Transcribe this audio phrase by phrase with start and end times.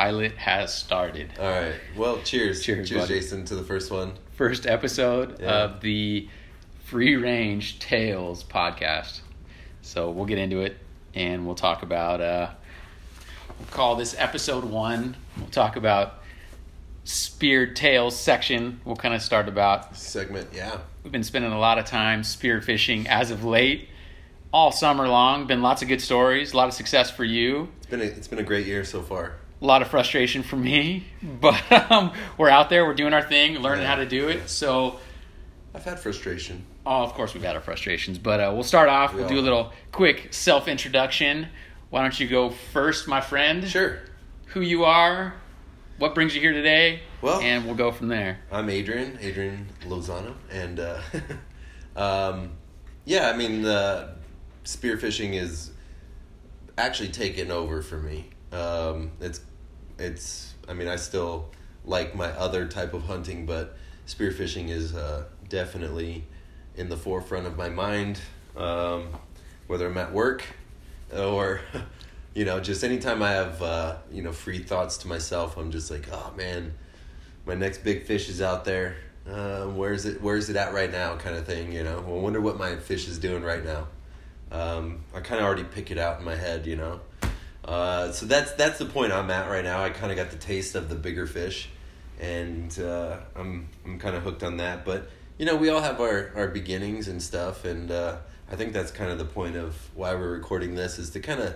[0.00, 1.32] pilot has started.
[1.40, 1.72] All right.
[1.96, 2.62] Well, cheers.
[2.62, 3.14] Cheers, cheers, buddy.
[3.14, 4.12] Jason, to the first one.
[4.34, 5.46] First episode Yeah.
[5.64, 6.28] of the
[6.84, 9.20] Free Range Tales podcast.
[9.80, 10.76] So we'll get into it
[11.14, 12.50] and we'll talk about, uh,
[13.58, 15.16] we'll call this episode one.
[15.38, 16.22] We'll talk about
[17.04, 18.80] Speared tails section.
[18.84, 20.76] We'll kind of start about Segment, yeah.
[21.04, 23.88] We've been spending a lot of time spear fishing as of late,
[24.52, 25.46] all summer long.
[25.46, 28.28] Been lots of good stories, a lot of success for you, It's been a, it's
[28.28, 29.36] been a great year so far.
[29.60, 31.04] A lot of frustration for me.
[31.40, 33.88] But um, we're out there, we're doing our thing, learning Yeah.
[33.88, 34.48] how to do it.
[34.48, 34.98] So,
[35.74, 36.64] I've had frustration.
[36.86, 38.16] oh, of course, we've had our frustrations.
[38.18, 39.12] But uh, we'll start off.
[39.12, 41.48] We We'll all do a little quick self introduction.
[41.90, 43.66] Why don't you go first, my friend?
[43.68, 44.00] Sure.
[44.48, 45.34] Who you are,
[45.98, 48.38] what brings you here today, Well- and we'll go from there.
[48.50, 51.00] I'm Adrian, Adrian Lozano, and uh,
[51.96, 52.50] um,
[53.04, 54.14] yeah, I mean, uh,
[54.64, 55.70] spearfishing is
[56.78, 58.30] actually taken over for me.
[58.52, 59.40] Um, it's,
[59.98, 60.54] it's.
[60.68, 61.50] I mean, I still
[61.84, 66.24] like my other type of hunting, but spearfishing is uh, definitely
[66.76, 68.20] in the forefront of my mind.
[68.56, 69.10] Um,
[69.66, 70.44] whether I'm at work
[71.14, 71.60] or
[72.34, 75.90] you know just anytime i have uh, you know free thoughts to myself i'm just
[75.90, 76.72] like oh man
[77.46, 78.96] my next big fish is out there
[79.28, 82.40] uh, where's it where's it at right now kind of thing you know i wonder
[82.40, 83.86] what my fish is doing right now
[84.52, 87.00] um, i kind of already pick it out in my head you know
[87.66, 89.82] uh, so that's that's the point i'm at right now.
[89.82, 91.68] I kind of got the taste of the bigger fish
[92.18, 94.84] and uh, i'm i'm kind of hooked on that.
[94.84, 98.16] But you know we all have our our beginnings and stuff and uh,
[98.50, 101.40] i think that's kind of the point of why we're recording this is to kind
[101.40, 101.54] of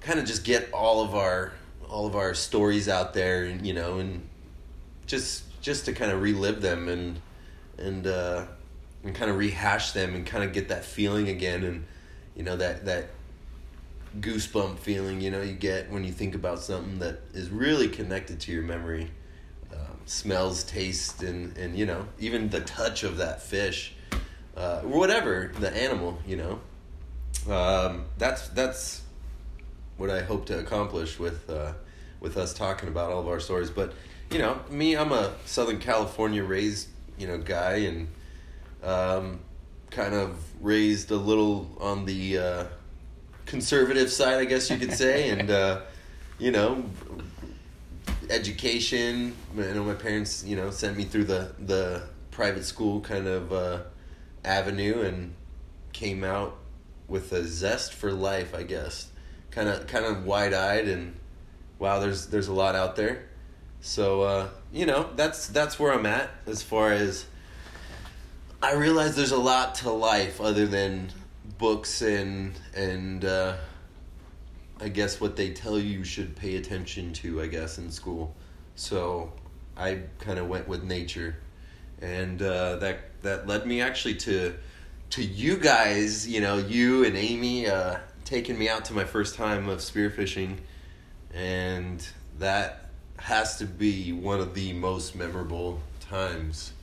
[0.00, 1.52] kind of just get all of our
[1.88, 4.28] all of our stories out there and you know and
[5.06, 7.20] just just to kind of relive them and
[7.78, 8.44] and uh
[9.02, 11.84] and kind of rehash them and kind of get that feeling again and
[12.36, 13.08] you know that that
[14.20, 18.38] goosebump feeling you know you get when you think about something that is really connected
[18.40, 19.10] to your memory
[19.72, 23.94] um, smells taste and and you know even the touch of that fish
[24.56, 26.60] uh, whatever the animal you know
[27.48, 29.02] um, that's that's
[29.96, 31.72] what I hope to accomplish with uh,
[32.20, 33.70] with us talking about all of our stories.
[33.70, 33.92] But
[34.30, 36.88] you know, me, I'm a Southern California raised
[37.18, 38.08] you know guy, and
[38.82, 39.40] um,
[39.90, 42.64] kind of raised a little on the uh,
[43.46, 45.82] conservative side, I guess you could say, and uh,
[46.38, 46.84] you know,
[48.30, 49.34] education.
[49.56, 53.52] I know my parents, you know, sent me through the the private school kind of
[53.52, 53.78] uh,
[54.44, 55.34] avenue, and
[55.92, 56.56] came out
[57.08, 59.10] with a zest for life, I guess.
[59.50, 61.14] Kind of kind of wide-eyed and
[61.78, 63.26] wow, there's there's a lot out there.
[63.80, 67.26] So, uh, you know, that's that's where I'm at as far as
[68.62, 71.12] I realize there's a lot to life other than
[71.64, 73.56] books and and uh,
[74.82, 78.34] I guess what they tell you you should pay attention to, I guess, in school.
[78.74, 79.32] So
[79.74, 81.36] I kind of went with nature,
[82.02, 84.56] and uh, that that led me actually to
[85.16, 86.28] to you guys.
[86.28, 87.96] You know, you and Amy uh,
[88.26, 90.58] taking me out to my first time of spearfishing,
[91.32, 92.06] and
[92.40, 96.74] that has to be one of the most memorable times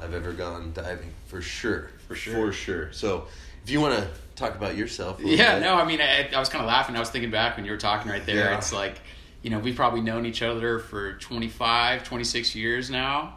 [0.00, 1.90] I've ever gone diving for sure.
[2.06, 2.34] For sure.
[2.34, 2.92] For sure.
[2.92, 3.26] So
[3.64, 5.62] if you want to talk about yourself, Yeah, bit.
[5.64, 6.96] no, I mean, I, I was kind of laughing.
[6.96, 8.50] I was thinking back when you were talking right there.
[8.50, 8.56] Yeah.
[8.56, 9.00] It's like,
[9.42, 13.36] you know, we've probably known each other for 25, 26 years now.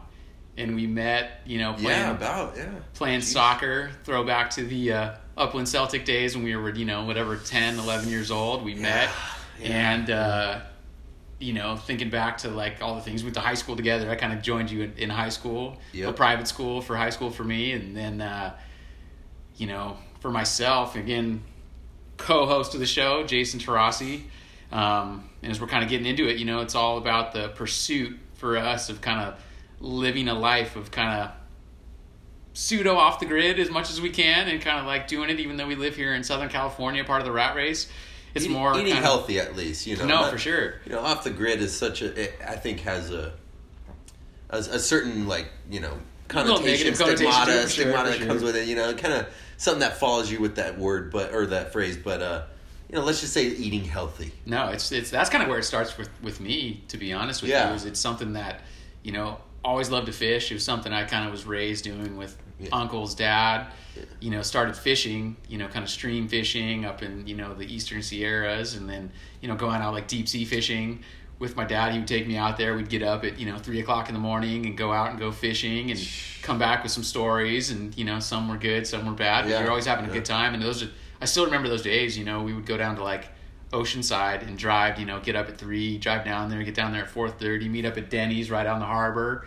[0.56, 3.32] And we met, you know, playing, yeah, about yeah, playing Jeez.
[3.32, 7.78] soccer, throwback to the uh, Upland Celtic days when we were, you know, whatever, 10,
[7.80, 8.64] 11 years old.
[8.64, 9.10] We met.
[9.60, 9.68] yeah.
[9.92, 10.60] And, uh,
[11.40, 14.08] you know, thinking back to like all the things we went to high school together.
[14.08, 17.30] I kind of joined you in, in high school, a private school for high school
[17.30, 18.54] for me, and then, uh,
[19.56, 21.42] you know, for myself again,
[22.16, 24.22] co-host of the show, Jason Tarasi.
[24.72, 27.48] Um, and as we're kind of getting into it, you know, it's all about the
[27.50, 29.38] pursuit for us of kind of
[29.80, 31.30] living a life of kind of
[32.54, 35.40] pseudo off the grid as much as we can, and kind of like doing it,
[35.40, 37.86] even though we live here in Southern California, part of the rat race.
[38.34, 39.86] It's Eating- more eating kind of- healthy at least.
[39.86, 40.76] You know, No, not- for sure.
[40.86, 42.18] You know, off the grid is such a.
[42.18, 43.34] It, I think has a,
[44.48, 45.98] a a certain like you know
[46.28, 48.66] connotation, stigmata, sure, stigmata that comes with it.
[48.68, 49.26] You know, kind of
[49.56, 51.96] something that follows you with that word, but or that phrase.
[51.96, 52.42] But uh,
[52.88, 54.32] you know, let's just say eating healthy.
[54.46, 56.82] No, it's it's that's kind of where it starts with with me.
[56.88, 57.70] To be honest with Yeah.
[57.70, 58.60] you, is it's something that
[59.02, 60.50] you know always loved to fish.
[60.50, 62.68] It was something I kind of was raised doing with Yeah.
[62.72, 63.66] uncles, dad.
[63.96, 64.02] Yeah.
[64.20, 65.36] You know, started fishing.
[65.48, 69.10] You know, kind of stream fishing up in you know the eastern Sierras, and then
[69.40, 71.02] you know going out like deep sea fishing
[71.44, 71.92] with my dad.
[71.92, 72.74] He would take me out there.
[72.76, 75.18] We'd get up at you know three o'clock in the morning and go out and
[75.18, 76.08] go fishing and
[76.42, 77.70] come back with some stories.
[77.70, 79.44] And you know, some were good, some were bad.
[79.44, 79.60] But Yeah.
[79.60, 80.14] you're always having a Yeah.
[80.14, 80.54] good time.
[80.54, 80.88] And those are
[81.20, 82.18] I still remember those days.
[82.18, 83.28] You know, we would go down to like
[83.72, 84.98] Oceanside and drive.
[84.98, 87.68] You know, get up at three, drive down there, get down there at four thirty,
[87.68, 89.46] meet up at Denny's right on the harbor,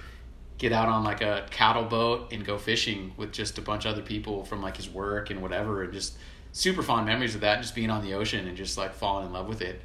[0.57, 3.93] get out on like a cattle boat and go fishing with just a bunch of
[3.93, 6.17] other people from like his work and whatever, and just
[6.51, 7.61] super fond memories of that.
[7.61, 9.81] Just being on the ocean and just like falling in love with it,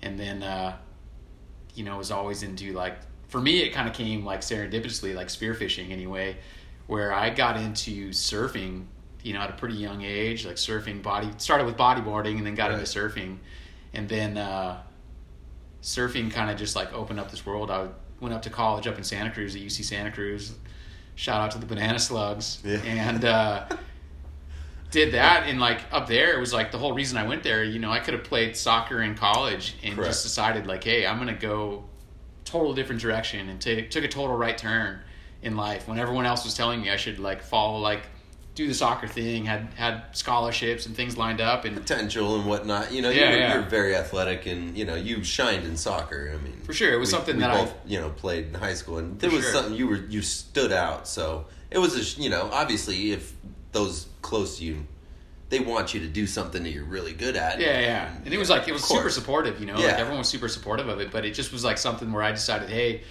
[0.00, 0.76] and then uh,
[1.74, 2.98] you know was always into like
[3.28, 6.36] for me it kind of came like serendipitously like spearfishing anyway,
[6.86, 8.84] where I got into surfing
[9.24, 12.56] you know, at a pretty young age, like surfing body started with bodyboarding and then
[12.56, 12.80] got Right.
[12.80, 13.36] into surfing.
[13.94, 14.82] And then uh,
[15.80, 17.70] surfing kind of just like opened up this world.
[17.70, 17.86] I
[18.20, 20.54] went up to college up in Santa Cruz at UC Santa Cruz.
[21.14, 22.60] Shout out to the Banana Slugs.
[22.64, 22.78] Yeah.
[22.78, 23.66] And uh,
[24.92, 25.48] did that.
[25.48, 27.90] And like up there, it was like the whole reason I went there, you know,
[27.90, 30.10] I could have played soccer in college and Correct.
[30.10, 31.84] just decided like, hey, I'm to go
[32.44, 35.00] total different direction and take took a total right turn
[35.42, 38.02] in life when everyone else was telling me I should like follow like
[38.54, 42.92] do the soccer thing had had scholarships and things lined up and potential and whatnot.
[42.92, 43.54] You know, Yeah, you're, yeah.
[43.54, 46.30] you're very athletic, and you know you shined in soccer.
[46.38, 48.48] I mean, For sure, it was we- something we that I- both you know played
[48.48, 49.52] in high school, and there was sure.
[49.54, 51.08] something you were you stood out.
[51.08, 53.32] So it was a you know obviously if
[53.72, 54.86] those close to you,
[55.50, 57.60] they want you to do something that you're really good at.
[57.60, 58.14] yeah yeah.
[58.24, 59.74] And it was like it was super supportive you know?
[59.74, 59.96] Like Yeah.
[59.98, 62.70] everyone was super supportive of it but it just was like something where I decided
[62.70, 63.02] hey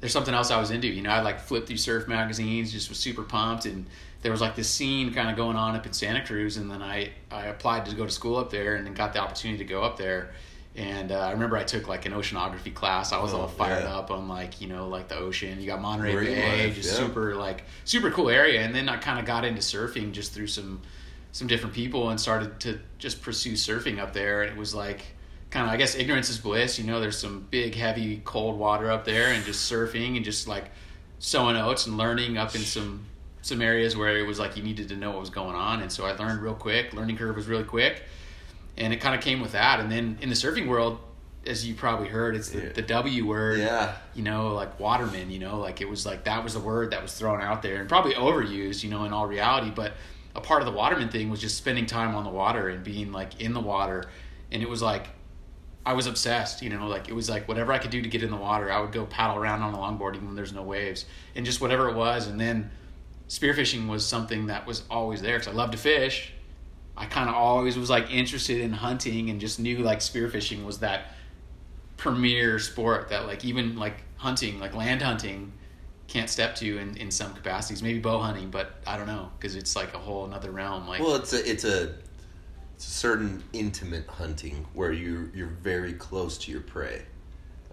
[0.00, 0.88] there's something else I was into.
[0.88, 3.86] You know I like flipped through surf magazines just was super pumped and
[4.22, 6.80] there was like this scene kind of going on up in Santa Cruz and then
[6.82, 9.68] I I applied to go to school up there and then got the opportunity to
[9.68, 10.32] go up there
[10.74, 13.12] and uh, I remember I took like an oceanography class.
[13.12, 13.96] I was Oh, all fired yeah.
[13.96, 15.60] up on like you know like the ocean.
[15.60, 17.06] You got Monterey Marine Bay, life, just yeah.
[17.06, 18.62] super like super cool area.
[18.62, 20.80] And then I kind of got into surfing just through some
[21.32, 24.42] some different people and started to just pursue surfing up there.
[24.42, 25.02] And it was like
[25.50, 26.78] kind of I guess ignorance is bliss.
[26.78, 30.48] You know, there's some big heavy cold water up there, and just surfing and just
[30.48, 30.70] like
[31.18, 33.04] sowing oats and learning up in some
[33.42, 35.82] some areas where it was like you needed to know what was going on.
[35.82, 36.94] And so I learned real quick.
[36.94, 38.04] Learning curve was really quick
[38.76, 39.80] and it kind of came with that.
[39.80, 40.98] And then in the surfing world,
[41.46, 42.72] as you probably heard, it's the, Yeah.
[42.72, 43.58] the W word.
[43.58, 43.96] Yeah.
[44.14, 45.30] You know, like waterman.
[45.30, 47.80] You know, like it was like that was the word that was thrown out there
[47.80, 48.82] and probably overused.
[48.84, 49.94] You know, in all reality, but
[50.34, 53.12] a part of the waterman thing was just spending time on the water and being
[53.12, 54.04] like in the water,
[54.50, 55.08] and it was like.
[55.84, 58.22] I was obsessed, you know, like it was like whatever I could do to get
[58.22, 60.62] in the water, I would go paddle around on a longboard even when there's no
[60.62, 62.28] waves, and just whatever it was.
[62.28, 62.70] And then
[63.28, 66.32] spearfishing was something that was always there because I love to fish,
[66.96, 70.80] I kind of always was like interested in hunting and just knew like spearfishing was
[70.80, 71.12] that
[71.96, 75.52] premier sport that like even like hunting like land hunting
[76.08, 79.54] can't step to in, in some capacities maybe bow hunting but i don't know because
[79.54, 81.94] it's like a whole another realm like Well, it's a it's a
[82.82, 87.02] it's a certain intimate hunting where you you're very close to your prey.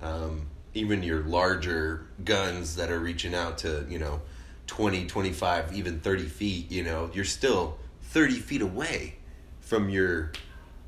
[0.03, 0.45] Um,
[0.75, 4.21] even your larger guns that are reaching out to you know
[4.67, 6.71] 20, 25, even thirty feet.
[6.71, 7.78] You know, you're still
[8.09, 9.15] thirty feet away
[9.59, 10.31] from your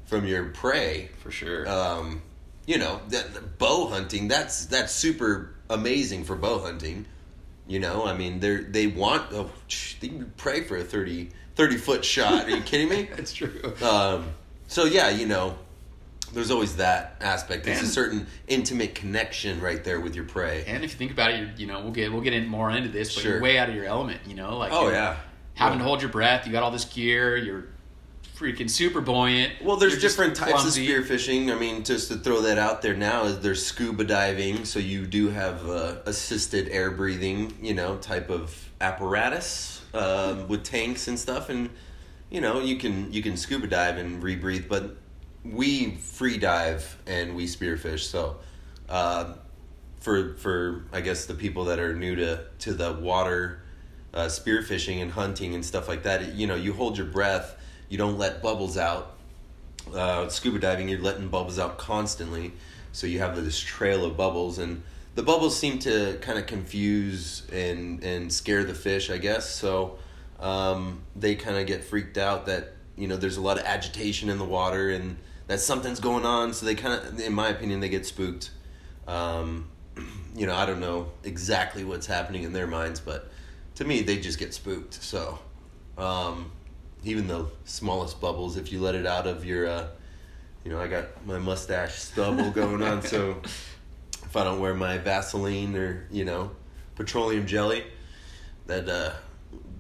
[0.06, 1.10] from your prey.
[1.20, 2.22] for sure Um,
[2.68, 4.28] you know, that bow hunting.
[4.28, 7.06] That's that's super amazing for bow hunting.
[7.68, 9.50] You know, I mean, they they want oh,
[10.00, 12.46] they pray for a 30, 30 foot shot.
[12.46, 13.10] Are you kidding me?
[13.16, 14.26] that's true Um,
[14.68, 15.58] so yeah, you know,
[16.34, 17.64] there's always that aspect.
[17.66, 20.64] There's a certain intimate connection right there with your prey.
[20.68, 22.70] and if you think about it you're, you know we'll get we'll get in more
[22.72, 23.32] into this but Sure.
[23.34, 25.18] you're way out of your element you know like Oh yeah,
[25.62, 25.84] having Yeah.
[25.84, 27.66] to hold your breath you got all this gear you're
[28.36, 30.92] freaking super buoyant Well, there's You're different types clumsy.
[30.92, 31.56] of spearfishing.
[31.56, 35.06] I mean, just to throw that out there now, is there's scuba diving, so you
[35.06, 41.20] do have uh, assisted air breathing, you know, type of apparatus um, with tanks and
[41.20, 41.70] stuff, and
[42.32, 44.96] you know, you can you can scuba dive and rebreathe, but
[45.46, 48.00] we free dive and we spearfish.
[48.10, 48.38] So,
[48.90, 49.34] uh,
[50.00, 53.62] for for I guess the people that are new to to the water
[54.14, 57.58] uh, spearfishing and hunting and stuff like that, you know, you hold your breath,
[57.90, 59.18] you don't let bubbles out.
[59.94, 62.54] Uh, scuba diving, you're letting bubbles out constantly,
[62.92, 64.84] so you have this trail of bubbles, and
[65.16, 69.50] the bubbles seem to kind of confuse and and scare the fish, I guess.
[69.50, 69.98] So
[70.40, 74.30] um, they kind of get freaked out that you know there's a lot of agitation
[74.30, 76.54] in the water and that something's going on.
[76.54, 78.52] So they kind of, in my opinion, they get spooked.
[79.08, 79.68] Um,
[80.36, 83.31] you know, I don't know exactly what's happening in their minds, but
[83.82, 84.94] to me, they just get spooked.
[84.94, 85.40] So,
[85.98, 86.52] um,
[87.04, 89.88] even the smallest bubbles, if you let it out of your, uh,
[90.64, 93.38] you know, I got my mustache stubble going on, so
[94.24, 96.52] if I don't wear my Vaseline or you know,
[96.96, 97.84] petroleum jelly,
[98.68, 99.14] that uh,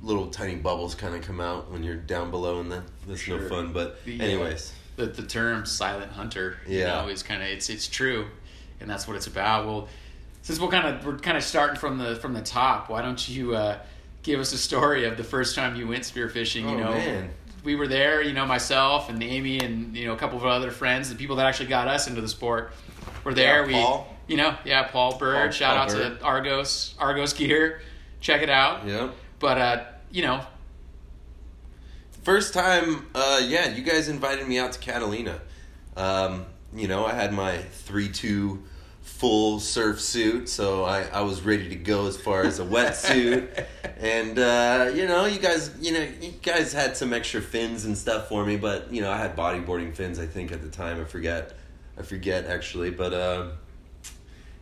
[0.01, 3.39] little tiny bubbles kind of come out when you're down below, and that that's no
[3.47, 3.71] fun.
[3.71, 7.03] But The, uh, anyways, the the term silent hunter you Yeah.
[7.03, 8.27] know is kind of it's it's true
[8.79, 9.87] and that's what it's about well
[10.41, 13.27] since we're kind of we're kind of starting from the from the top why don't
[13.29, 13.77] you uh
[14.23, 17.29] give us a story of the first time you went spearfishing you Oh, know man.
[17.63, 18.21] we were there.
[18.21, 21.35] You know, myself and Amy and you know a couple of other friends, the people
[21.37, 22.71] that actually got us into the sport,
[23.23, 23.67] were there.
[23.69, 24.15] Yeah, Paul.
[24.27, 25.35] We, you know, yeah, Paul Bird.
[25.35, 26.19] Paul- shout Paul out Bird.
[26.19, 27.81] to Argos, Argos Gear.
[28.19, 28.85] Check it out.
[28.87, 29.13] Yep.
[29.39, 30.41] But uh, you know,
[32.23, 35.39] First time, uh, yeah, you guys invited me out to Catalina.
[35.97, 36.45] Um,
[36.75, 38.61] you know, I had my 3 2
[39.21, 43.67] full surf suit, so I, I was ready to go as far as a wetsuit.
[43.99, 47.95] and, uh, you know, you guys, you know, you guys had some extra fins and
[47.95, 50.99] stuff for me, but, you know, I had bodyboarding fins, I think, at the time.
[50.99, 51.55] I forget.
[51.99, 52.89] I forget, actually.
[52.89, 53.49] But, uh,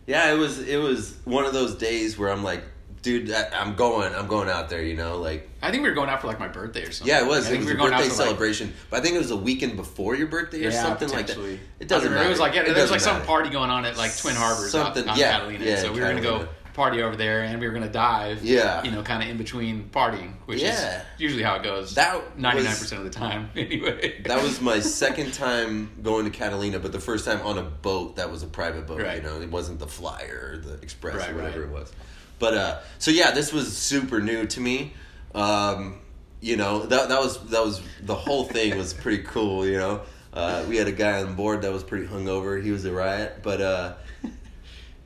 [0.05, 2.65] yeah, it was, it was one of those days where I'm like,
[3.01, 5.95] dude, I, I'm going, I'm going out there, you know, like, I think we were
[5.95, 7.07] going out for like my birthday or something.
[7.13, 7.47] yeah, it was.
[7.47, 9.15] I It was we a were going out birthday for, like- celebration, but I think
[9.15, 11.37] it was a weekend before your birthday or yeah, something like that.
[11.79, 12.25] It doesn't matter.
[12.25, 14.35] It was like yeah, It there was like some party going on at like Twin
[14.35, 15.65] Harbors, Something- out, out yeah, Catalina.
[15.65, 18.41] yeah, so we were gonna go party over there, and we were gonna dive.
[18.41, 18.81] Yeah.
[18.83, 20.99] you know, kind of in between partying, which Yeah.
[20.99, 21.93] is usually how it goes.
[21.95, 24.21] That ninety nine percent of the time, anyway.
[24.25, 28.15] That was my second time going to Catalina, but the first time on a boat
[28.15, 29.01] that was a private boat.
[29.01, 29.17] Right.
[29.17, 31.69] You know, it wasn't the Flyer or the Express Right, or whatever right.
[31.69, 31.91] it was.
[32.39, 34.93] But uh, so yeah, this was super new to me.
[35.35, 35.99] Um,
[36.41, 39.65] you know, that that was that was the whole thing was pretty cool.
[39.67, 40.01] You know,
[40.33, 42.63] uh, we had a guy on board that was pretty hungover.
[42.63, 43.93] He was a riot, but uh,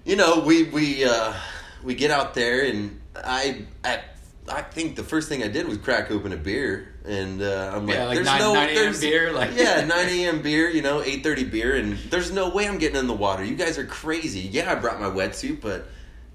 [0.05, 1.33] you know, we we uh,
[1.83, 4.03] we get out there and I at
[4.47, 7.87] I think the first thing I did was crack open a beer and uh, I'm
[7.87, 10.41] like, Yeah, like there's 9 no 9 there's- beer, like- yeah, nine a.m.
[10.41, 13.43] beer, you know, eight thirty beer, and there's no way I'm getting in the water.
[13.43, 14.41] You guys are crazy.
[14.41, 15.87] Yeah, I brought my wetsuit, but.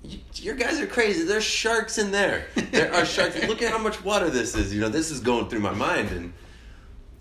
[0.03, 1.25] You, your guys are crazy.
[1.25, 2.47] There's sharks in there.
[2.71, 3.43] There are sharks.
[3.49, 4.73] Look at how much water this is.
[4.75, 6.33] You know, this is going through my mind, and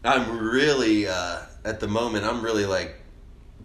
[0.03, 2.25] I'm really uh, at the moment.
[2.25, 2.95] I'm really like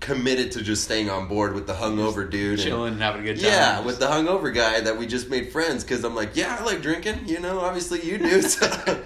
[0.01, 2.55] committed to just staying on board with the hungover dude.
[2.59, 3.45] and- chilling and having a good time.
[3.51, 6.65] yeah, with the hungover guy that we just made friends because I'm like, yeah, I
[6.65, 7.29] like drinking.
[7.29, 8.43] You know, obviously you do.
[8.51, 9.03] So,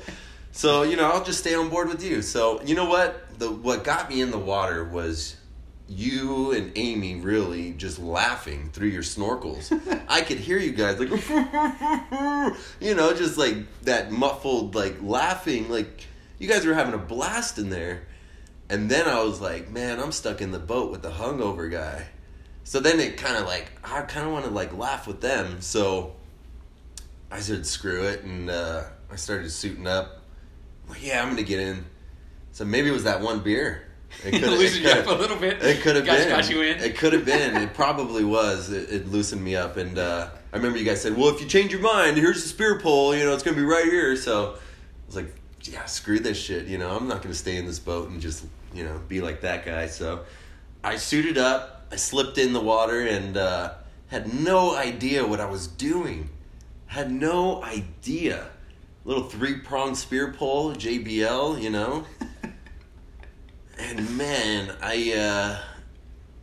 [0.52, 2.22] so you know, I'll just stay on board with you.
[2.22, 3.38] So you know what?
[3.38, 5.36] The what got me in the water was
[5.88, 9.72] you and Amy really just laughing through your snorkels.
[10.08, 11.10] I could hear you guys like,
[12.80, 15.68] you know, just like that muffled like laughing.
[15.68, 16.04] Like
[16.38, 18.02] you guys were having a blast in there.
[18.68, 22.08] And then I was like, man, I'm stuck in the boat with the hungover guy.
[22.64, 25.60] So then it kind of like I kind of want to like laugh with them.
[25.60, 26.16] So
[27.30, 30.22] I said, screw it, and uh, I started suiting up.
[30.88, 31.84] Like, yeah, I'm gonna get in.
[32.50, 33.85] So maybe it was that one beer.
[34.24, 35.62] It loosened you up a little bit.
[35.62, 36.28] It could have Guys been.
[36.30, 36.78] got you in.
[36.78, 37.56] It could have been.
[37.56, 38.70] It probably was.
[38.70, 41.46] It, it loosened me up, and uh, I remember you guys said, "Well, if you
[41.46, 43.14] change your mind, here's the spear pole.
[43.14, 46.66] You know, it's gonna be right here." So I was like, "Yeah, screw this shit.
[46.66, 48.44] You know, I'm not gonna stay in this boat and just
[48.74, 50.24] you know be like that guy." So
[50.82, 51.86] I suited up.
[51.92, 53.74] I slipped in the water and uh,
[54.08, 56.30] had no idea what I was doing.
[56.86, 58.48] Had no idea.
[59.04, 61.62] Little three prong spear pole, JBL.
[61.62, 62.04] You know.
[63.78, 65.58] And man, I uh,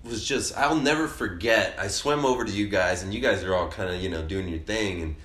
[0.07, 1.75] was just, I'll never forget.
[1.79, 4.21] I swam over to you guys, and you guys are all kind of, you know,
[4.23, 5.01] doing your thing.
[5.01, 5.15] And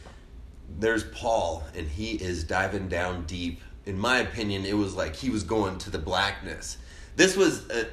[0.78, 3.60] there's Paul, and he is diving down deep.
[3.86, 6.76] In my opinion, it was like he was going to the blackness.
[7.16, 7.86] This was a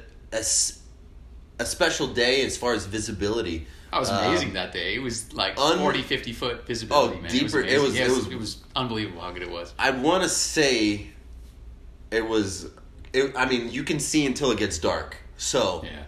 [1.58, 3.66] a special day as far as visibility.
[3.90, 4.94] I was Um, amazing that day.
[4.94, 7.30] It was like un- 40, 50 foot visibility, Oh, man.
[7.30, 9.72] deeper- It it was, was- it was- it was unbelievable how good it was.
[9.78, 11.06] I want to say
[12.10, 12.66] it was,
[13.16, 15.16] it, I mean, you can see until it gets dark.
[15.36, 16.04] So Yeah.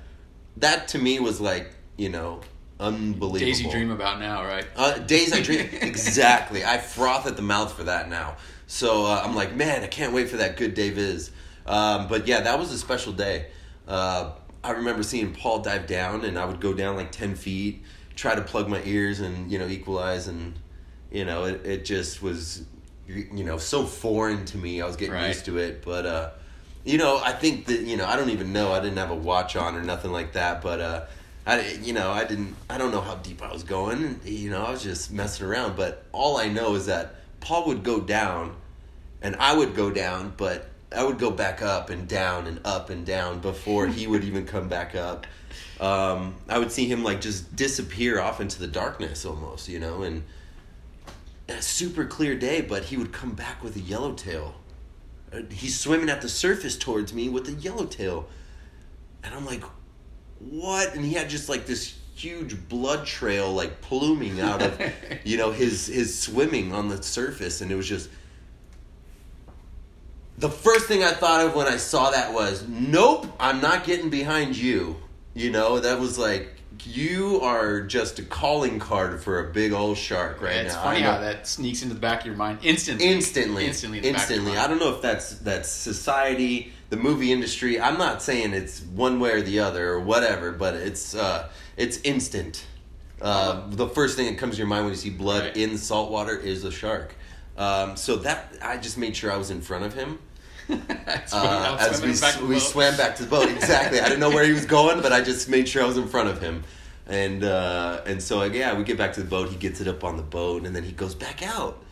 [0.59, 2.41] that to me was like, you know,
[2.79, 3.39] unbelievable.
[3.39, 4.67] Days you dream about now, right?
[4.77, 6.65] Uh, days I dream exactly.
[6.65, 8.37] I froth at the mouth for that now.
[8.67, 11.31] So uh, I'm like, man, I can't wait for that good day viz.
[11.67, 13.47] Um, but yeah, that was a special day.
[13.87, 17.83] Uh, I remember seeing Paul dive down, and I would go down like ten feet,
[18.17, 20.59] try to plug my ears and you know equalize, and
[21.11, 22.65] you know it, it just was
[23.07, 24.81] you know so foreign to me.
[24.83, 25.29] I was getting Right.
[25.29, 26.31] used to it, but uh,
[26.89, 28.73] you know I think that you know I don't even know.
[28.73, 30.81] I didn't have a watch on or nothing like that, but.
[30.81, 31.05] Uh,
[31.47, 34.21] I, you know, I didn't, I don't know how deep I was going.
[34.23, 35.77] You know, I was just messing around.
[35.77, 38.55] But all I know is that Paul would go down,
[39.23, 42.91] and I would go down, but I would go back up and down and up
[42.91, 45.27] and down before he would even come back up.
[45.81, 50.03] Um, I would see him like just disappear off into the darkness almost, you know,
[50.03, 50.25] and
[51.49, 54.55] a super clear day, but he would come back with a yellowtail.
[54.55, 54.68] Uh,
[55.33, 58.29] Uh, he's swimming at the surface towards me with a yellowtail.
[59.23, 59.63] And I'm like,
[60.39, 60.95] what?
[60.95, 64.81] And he had just like this huge blood trail like pluming out of,
[65.25, 68.09] you know, his his swimming on the surface, and it was just.
[70.39, 74.09] The first thing I thought of when I saw that was, nope, I'm not getting
[74.09, 74.95] behind you.
[75.35, 79.97] You know, that was like you are just a calling card for a big old
[79.97, 80.83] shark right Yeah, it's now.
[80.83, 83.07] funny how that sneaks into the back of your mind instantly.
[83.07, 83.67] instantly.
[83.67, 84.59] Instantly in the back of your instantly.
[84.59, 87.79] i don't know if that's that's society the movie industry.
[87.79, 91.99] I'm not saying it's one way or the other or whatever but it's uh it's
[92.03, 92.65] instant.
[93.21, 95.57] Uh, the first thing that comes to your mind when you see blood Right.
[95.57, 97.15] in salt water is a shark.
[97.57, 100.19] Um, so that i just made sure i was in front of him
[100.71, 103.49] uh, funny, I was as we, back we swam back to the boat.
[103.49, 104.01] Exactly.
[104.01, 106.09] I didn't know where he was going, but I just made sure I was in
[106.09, 106.63] front of him.
[107.07, 109.49] And uh, and so yeah, we get back to the boat.
[109.49, 111.83] He gets it up on the boat, and then he goes back out.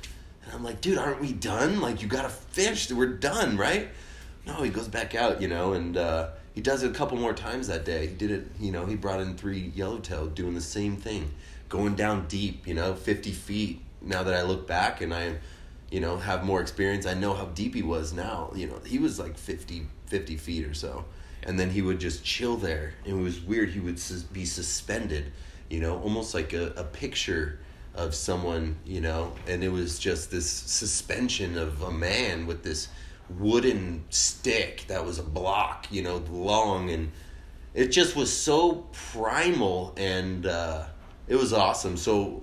[0.45, 1.81] And I'm like, dude, aren't we done?
[1.81, 2.91] Like, you got to fish.
[2.91, 3.89] We're done, right?
[4.47, 7.33] No, he goes back out, you know, and uh, he does it a couple more
[7.33, 8.07] times that day.
[8.07, 8.87] He did it, you know.
[8.87, 11.33] He brought in three yellowtail doing the same thing,
[11.69, 13.81] going down deep, you know, fifty feet.
[14.03, 15.37] Now that I look back and I
[15.91, 17.07] you know, have more experience.
[17.07, 18.51] I know how deep he was now.
[18.55, 21.05] You know, he was like 50, 50 feet or so.
[21.43, 22.95] And then he would just chill there.
[23.05, 23.71] It was weird.
[23.71, 25.33] He would sus- be suspended,
[25.71, 27.61] you know, almost like a, a picture
[27.95, 29.33] of someone, you know.
[29.47, 32.89] And it was just this suspension of a man with this
[33.31, 36.91] wooden stick that was a block, you know, long.
[36.91, 37.13] And
[37.75, 40.85] it just was so primal and uh,
[41.29, 41.97] it was awesome.
[41.97, 42.43] So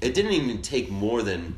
[0.00, 1.56] it didn't even take more than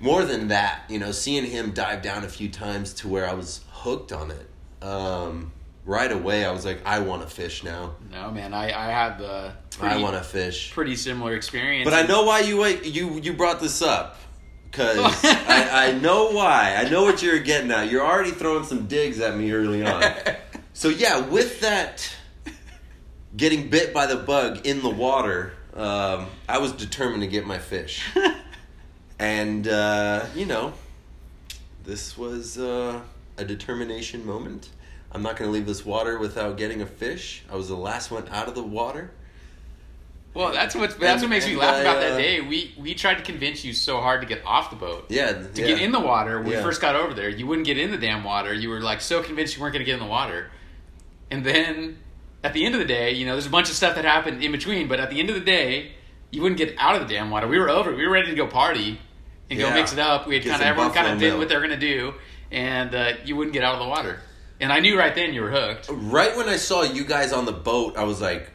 [0.00, 3.34] more than that, you know, seeing him dive down a few times to where I
[3.34, 4.48] was hooked on it.
[4.84, 5.52] Um,
[5.84, 7.94] right away, I was like, I want to fish now.
[8.10, 10.72] No, man, I, I had the I want to fish.
[10.72, 11.88] pretty similar experience.
[11.88, 12.84] But I know why you wait.
[12.84, 14.18] You you brought this up
[14.64, 16.74] because I, I know why.
[16.76, 17.90] I know what you're getting at.
[17.90, 20.02] You're already throwing some digs at me early on.
[20.72, 22.14] So yeah, with that
[23.34, 27.58] getting bit by the bug in the water, um, I was determined to get my
[27.58, 28.06] fish.
[29.26, 30.72] and uh, you know,
[31.84, 33.00] this was uh,
[33.36, 34.70] a determination moment.
[35.10, 37.42] I'm not going to leave this water without getting a fish.
[37.50, 39.10] I was the last one out of the water.
[40.32, 42.40] Well, that's what that's what makes me laugh I, about uh, that day.
[42.40, 45.06] We we tried to convince you so hard to get off the boat.
[45.08, 45.66] Yeah, To yeah.
[45.68, 46.58] get in the water, when Yeah.
[46.58, 48.52] we first got over there, you wouldn't get in the damn water.
[48.52, 50.50] You were like so convinced you weren't going to get in the water.
[51.30, 51.98] And then
[52.44, 54.44] at the end of the day, you know, there's a bunch of stuff that happened
[54.44, 55.92] in between, but at the end of the day,
[56.30, 57.48] you wouldn't get out of the damn water.
[57.48, 57.94] We were over.
[57.94, 59.00] We were ready to go party
[59.50, 60.26] and go mix it up.
[60.26, 61.38] We had kind of everyone kind of did milk.
[61.38, 62.14] what they were going to do,
[62.50, 64.20] and uh, you wouldn't get out of the water.
[64.60, 65.88] And I knew right then you were hooked.
[65.90, 68.50] right when I saw you guys on the boat, I was like,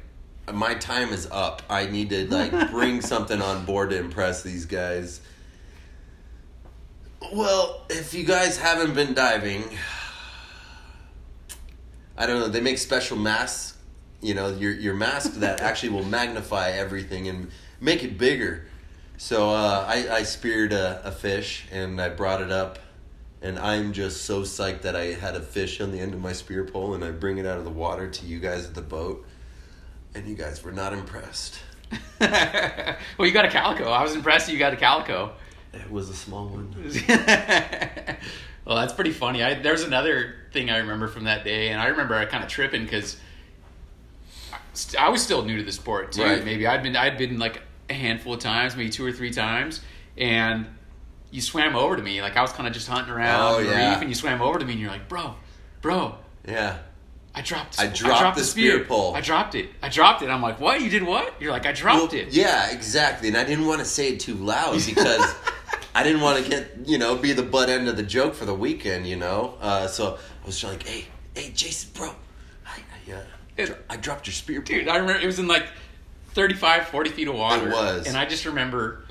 [0.51, 1.61] my time is up.
[1.69, 5.21] I need to like bring something on board to impress these guys.
[7.33, 9.63] Well, if you guys haven't been diving,
[12.17, 12.47] I don't know.
[12.47, 13.77] They make special masks.
[14.21, 17.49] You know, your your mask that actually will magnify everything and
[17.79, 18.67] make it bigger.
[19.21, 22.79] So uh, I I speared a, a fish and I brought it up,
[23.43, 26.33] and I'm just so psyched that I had a fish on the end of my
[26.33, 28.81] spear pole and I bring it out of the water to you guys at the
[28.81, 29.23] boat,
[30.15, 31.59] and you guys were not impressed.
[32.19, 33.91] well, you got a calico.
[33.91, 35.33] I was impressed you got a calico.
[35.71, 36.73] It was a small one.
[38.65, 39.43] well, that's pretty funny.
[39.43, 42.49] I, there's another thing I remember from that day, and I remember I kind of
[42.49, 43.17] tripping because
[44.97, 46.23] I was still new to the sport too.
[46.23, 46.43] Right.
[46.43, 49.81] Maybe I'd been I'd been like a handful of times, maybe two or three times,
[50.17, 50.65] and
[51.29, 53.69] you swam over to me like I was kind of just hunting around Oh, the
[53.69, 53.91] yeah.
[53.91, 55.35] reef, and you swam over to me, and you're like, bro,
[55.81, 56.15] bro.
[56.47, 56.79] Yeah.
[57.33, 57.79] I dropped.
[57.79, 59.15] I dropped the spear pole.
[59.15, 59.69] I dropped it.
[59.81, 60.29] I dropped it.
[60.29, 60.81] I'm like, what?
[60.81, 61.33] You did what?
[61.41, 62.33] You're like, I dropped Well, it.
[62.33, 63.29] Yeah, exactly.
[63.29, 65.33] And I didn't want to say it too loud because
[65.95, 68.43] I didn't want to get, you know, be the butt end of the joke for
[68.43, 69.55] the weekend, you know?
[69.61, 72.11] Uh, so I was like, hey, hey, Jason, bro,
[72.67, 74.79] I, I, uh, I dropped your spear pole.
[74.79, 74.89] Dude.
[74.89, 75.67] I remember it was in like
[76.33, 77.67] 35, 40 feet of water.
[77.67, 78.07] It was.
[78.07, 79.03] And I just remember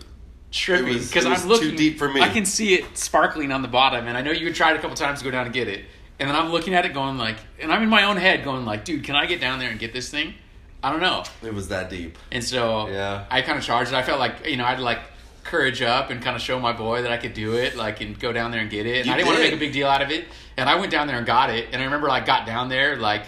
[0.50, 2.20] tripping because I'm looking too deep for me.
[2.20, 4.96] I can see it sparkling on the bottom, and I know you tried a couple
[4.96, 5.85] times to go down and get it.
[6.18, 8.66] And then I'm looking at it going like, and I'm in my own head going
[8.66, 10.35] like, dude, can I get down there and get this thing?
[10.83, 11.24] I don't know.
[11.42, 12.18] It was that deep.
[12.30, 13.24] And so Yeah.
[13.30, 13.96] I kind of charged it.
[13.96, 15.00] I felt like, you know, I'd like
[15.44, 18.18] courage up and kind of show my boy that I could do it, like, and
[18.18, 18.98] go down there and get it.
[18.98, 20.26] And You I didn't want to make a big deal out of it.
[20.56, 21.68] And I went down there and got it.
[21.72, 23.24] And I remember, like, got down there, like,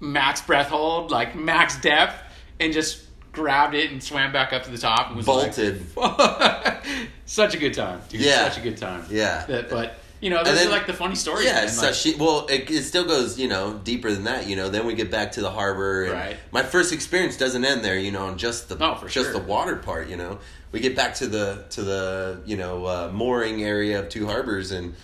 [0.00, 2.14] max breath hold, like, max depth,
[2.60, 3.02] and just
[3.38, 5.86] grabbed it and swam back up to the top and was like- Bolted.
[7.26, 8.20] such a good time, dude.
[8.20, 8.48] Yeah.
[8.48, 9.04] Such a good time.
[9.10, 9.44] Yeah.
[9.46, 11.46] But, but you know, those then- are like the funny stories.
[11.46, 11.64] Yeah, man.
[11.64, 14.46] it's Like, she, well, it, it still goes, you know, deeper than that.
[14.48, 16.36] You know, then we get back to the harbor, and Right.
[16.50, 17.96] my first experience doesn't end there.
[17.98, 19.32] You know, on just the No, for just sure.
[19.32, 20.08] the water part.
[20.08, 20.38] You know,
[20.72, 24.72] we get back to the to the you know uh, mooring area of Two Harbors,
[24.72, 24.94] and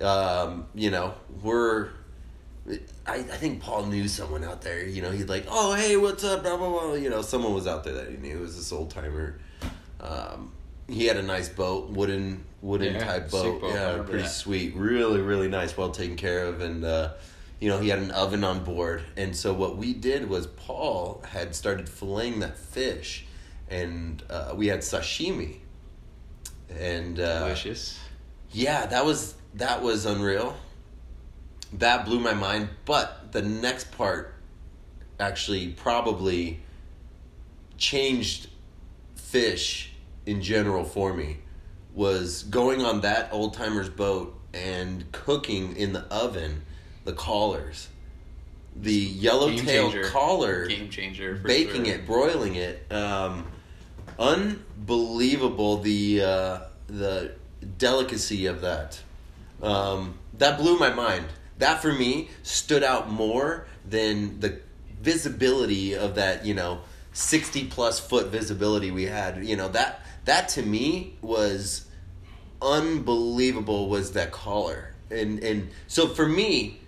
[0.00, 1.88] um, you know we're.
[3.06, 4.84] I, I think Paul knew someone out there.
[4.84, 6.42] You know, he'd like, oh hey, what's up?
[6.42, 6.94] Blah blah blah.
[6.94, 8.38] You know, someone was out there that he knew.
[8.38, 9.38] It was this old timer.
[10.00, 10.52] Um,
[10.88, 13.60] he had a nice boat, wooden wooden Yeah, type boat.
[13.60, 14.28] boat, Yeah, pretty that.
[14.28, 14.74] sweet.
[14.74, 17.12] Really, really nice, well taken care of, and uh,
[17.60, 19.02] you know, he had an oven on board.
[19.16, 23.26] And so what we did was Paul had started filleting that fish,
[23.68, 25.58] and uh, we had sashimi.
[26.78, 27.98] And uh, Delicious.
[28.52, 30.56] yeah, that was that was unreal.
[31.74, 32.70] That blew my mind.
[32.84, 34.34] But the next part
[35.18, 36.60] actually probably
[37.76, 38.48] changed
[39.14, 39.92] fish
[40.26, 41.38] in general for me
[41.94, 46.62] was going on that old timer's boat and cooking in the oven
[47.04, 47.88] the collars.
[48.76, 51.36] The yellowtail collar Game changer.
[51.36, 51.94] For baking sure.
[51.94, 52.90] it, broiling it.
[52.92, 53.46] Um,
[54.18, 57.32] unbelievable the uh, the
[57.78, 59.00] delicacy of that.
[59.62, 61.26] Um, that blew my mind.
[61.60, 64.60] That for me stood out more than the
[65.00, 66.44] visibility of that.
[66.44, 66.80] You know,
[67.12, 69.44] sixty plus foot visibility we had.
[69.44, 71.86] You know that that to me was
[72.60, 73.88] unbelievable.
[73.88, 76.78] Was that collar and and so for me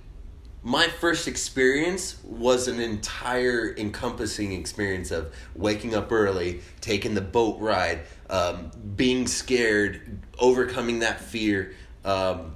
[0.64, 7.58] my first experience was an entire encompassing experience of waking up early, taking the boat
[7.58, 12.54] ride, um, being scared, overcoming that fear, um,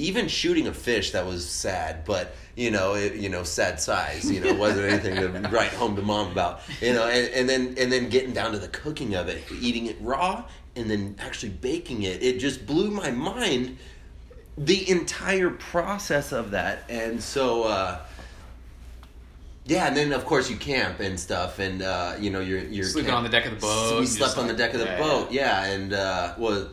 [0.00, 4.30] even shooting a fish that was sad, but you know, it, you know, sad size.
[4.30, 6.60] You know, wasn't anything to write home to mom about.
[6.80, 9.86] You know, and, and then and then getting down to the cooking of it, eating
[9.86, 10.44] it raw,
[10.76, 12.22] and then actually baking it.
[12.22, 13.78] It just blew my mind
[14.58, 17.98] the entire process of that and so uh
[19.64, 22.84] yeah and then of course you camp and stuff and uh you know you're you're
[22.84, 24.86] Sleeping camp- on the deck of the boat, we slept on the deck of the
[24.86, 26.66] yeah, boat yeah, and uh was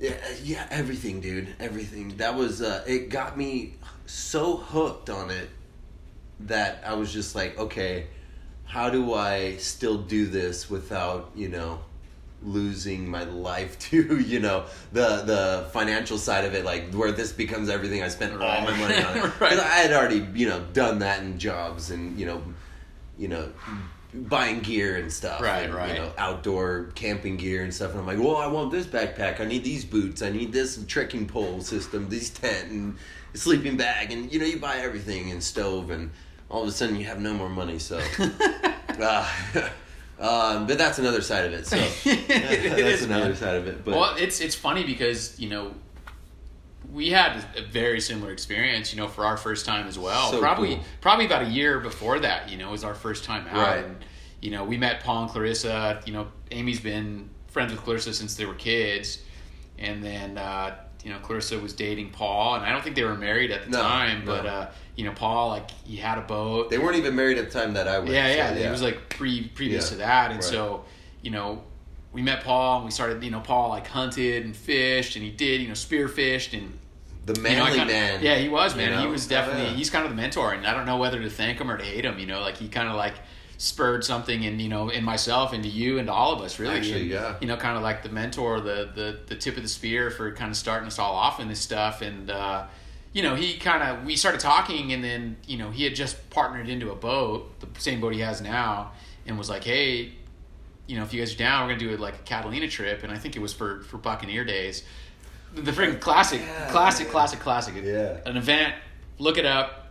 [0.00, 2.16] yeah, yeah everything dude everything.
[2.16, 3.74] That was uh it got me
[4.06, 5.48] so hooked on it
[6.40, 8.06] that i was just like okay
[8.64, 11.78] how do i still do this without you know
[12.42, 17.32] losing my life to you know the the financial side of it like where this
[17.32, 19.32] becomes everything i spent all my money on.
[19.40, 19.58] Right.
[19.58, 22.42] i had already you know done that in jobs and you know
[23.18, 23.52] you know
[24.12, 25.94] buying gear and stuff Right, and, right.
[25.94, 27.92] you know outdoor camping gear and stuff.
[27.92, 29.40] And i'm like well i want this backpack.
[29.40, 30.22] I need these boots.
[30.22, 32.96] I need this trekking pole system this tent and
[33.34, 34.10] sleeping bag.
[34.12, 36.10] And you know you buy everything and stove and
[36.50, 38.00] all of a sudden you have no more money so.
[39.00, 39.26] Uh,
[40.20, 41.76] um, but that's another side of it so.
[42.04, 43.36] It that's is, another man.
[43.36, 45.72] side of it but well, it's it's funny because you know
[46.92, 48.92] we had a very similar experience.
[48.92, 50.30] You know, for our first time as well.
[50.30, 50.84] So probably cool.
[51.00, 52.48] probably about a year before that.
[52.50, 53.56] You know, was our first time out.
[53.56, 53.84] Right.
[53.84, 53.96] And,
[54.40, 56.00] you know, we met Paul and Clarissa.
[56.06, 59.22] You know, Amy's been friends with Clarissa since they were kids,
[59.78, 63.16] and then uh, you know Clarissa was dating Paul, and I don't think they were
[63.16, 64.24] married at the No, time.
[64.24, 64.26] no.
[64.36, 66.70] But uh, you know, Paul like he had a boat.
[66.70, 68.82] they weren't even married at the time that i went Yeah, so, yeah, It was
[68.82, 70.44] like pre previous Yeah, to that, and right.
[70.44, 70.84] so
[71.22, 71.62] you know,
[72.12, 73.22] we met Paul and we started.
[73.22, 76.78] You know, Paul like hunted and fished, and he did you know spearfished and.
[77.26, 79.00] the you know, manly kinda- man Yeah, he was you man.
[79.00, 79.74] He was definitely Oh, yeah.
[79.74, 81.84] he's kind of the mentor, and I don't know whether to thank him or to
[81.84, 82.18] hate him.
[82.18, 83.14] You know, like he kind of like
[83.58, 86.58] spurred something in you know in myself and to you and to all of us
[86.58, 86.76] really.
[86.78, 87.34] Actually, And, yeah.
[87.42, 90.32] You know, kind of like the mentor, the the the tip of the spear for
[90.32, 92.64] kind of starting us all off in this stuff, and uh,
[93.12, 96.30] you know he kind of we started talking, and then you know he had just
[96.30, 98.92] partnered into a boat, the same boat he has now,
[99.26, 100.12] and was like, hey.
[100.90, 103.12] You know, if you guys are down, we're gonna do like a Catalina trip, and
[103.12, 104.82] I think it was for for Buccaneer days.
[105.54, 107.12] The, the freaking classic, Yeah, classic, yeah.
[107.12, 107.74] classic, classic.
[107.84, 108.18] Yeah.
[108.26, 108.74] An event.
[109.20, 109.86] Look it up.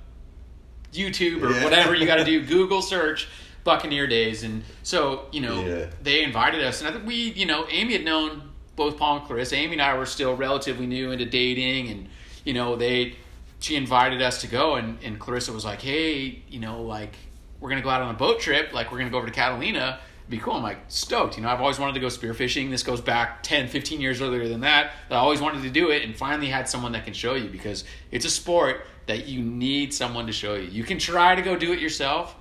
[0.94, 1.64] YouTube or Yeah.
[1.64, 2.46] whatever you got to do.
[2.46, 3.28] Google search
[3.64, 5.86] Buccaneer Days, and so you know Yeah.
[6.04, 9.26] they invited us, and I think we, you know, Amy had known both Paul and
[9.26, 9.56] Clarissa.
[9.56, 12.08] Amy and I were still relatively new into dating, and
[12.44, 13.16] you know they,
[13.60, 17.16] she invited us to go, and and Clarissa was like, hey, you know, like
[17.62, 20.00] we're gonna go out on a boat trip, like we're gonna go over to Catalina.
[20.30, 20.54] Be cool.
[20.54, 21.38] I'm like stoked.
[21.38, 22.70] You know, I've always wanted to go spearfishing.
[22.70, 24.92] This goes back 10, 15 years earlier than that.
[25.10, 27.84] I always wanted to do it and finally had someone that can show you because
[28.12, 30.70] it's a sport that you need someone to show you.
[30.70, 32.36] You can try to go do it yourself,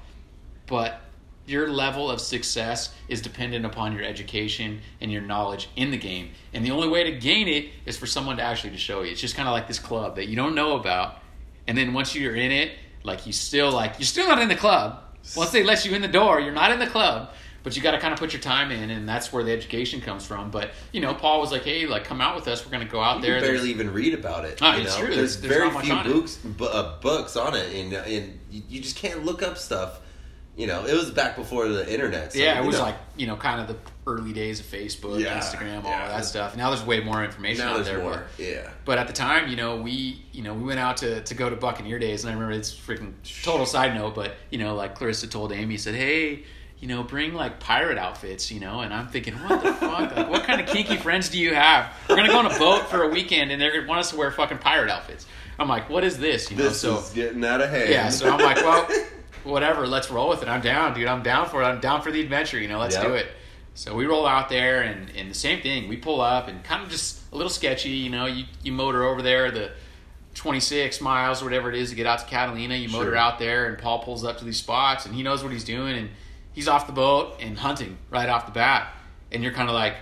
[0.66, 1.00] but
[1.46, 6.32] your level of success is dependent upon your education and your knowledge in the game.
[6.52, 9.12] And the only way to gain it is for someone to actually to show you.
[9.12, 11.22] It's just kind of like this club that you don't know about.
[11.66, 12.72] And then once you're in it,
[13.02, 15.02] like you still like you're still not in the club.
[15.36, 17.30] Once they let you in the door, you're not in the club.
[17.68, 20.00] But you got to kind of put your time in, and that's where the education
[20.00, 20.50] comes from.
[20.50, 22.64] But you know, Paul was like, "Hey, like, come out with us.
[22.64, 24.58] We're going to go out You there." can There's- barely even read about it.
[24.58, 25.04] You it's know?
[25.04, 25.14] true.
[25.14, 28.96] There's, There's- very few books, bu- uh, books on it, and and you, you just
[28.96, 30.00] can't look up stuff.
[30.56, 32.32] You know, it was back before the internet.
[32.32, 33.76] So, yeah, it was know, like you know, kind of the
[34.06, 36.08] early days of Facebook, Yeah, Instagram, all yeah.
[36.08, 36.56] that stuff.
[36.56, 37.98] Now there's way more information now out there's there.
[37.98, 38.24] more.
[38.38, 41.20] But, Yeah, but at the time, you know, we you know we went out to,
[41.22, 43.12] to go to Buccaneer Days, and I remember it's freaking
[43.44, 46.44] total side note, but you know, like Clarissa told Amy, said, "Hey."
[46.80, 50.14] You know, bring like pirate outfits, you know, and I'm thinking, what the fuck?
[50.16, 51.92] Like, what kind of kinky friends do you have?
[52.08, 54.16] We're gonna go on a boat for a weekend, and they're gonna want us to
[54.16, 55.26] wear fucking pirate outfits.
[55.58, 56.50] I'm like, what is this?
[56.52, 57.90] You know, This so is getting out of hand.
[57.90, 58.88] yeah, so I'm like, well,
[59.42, 60.48] whatever, let's roll with it.
[60.48, 61.08] I'm down, dude.
[61.08, 61.64] I'm down for it.
[61.66, 62.60] I'm down for the adventure.
[62.60, 63.04] You know, let's Yep.
[63.06, 63.26] do it.
[63.74, 65.88] So we roll out there, and, and the same thing.
[65.88, 67.90] We pull up, and kind of just a little sketchy.
[67.90, 69.72] You know, you you motor over there the
[70.34, 72.76] 26 miles or whatever it is to get out to Catalina.
[72.76, 73.16] You motor Sure.
[73.16, 75.96] out there, and Paul pulls up to these spots, and he knows what he's doing,
[75.96, 76.10] and
[76.58, 78.92] he's off the boat and hunting right off the bat.
[79.30, 79.94] And you're kind of like,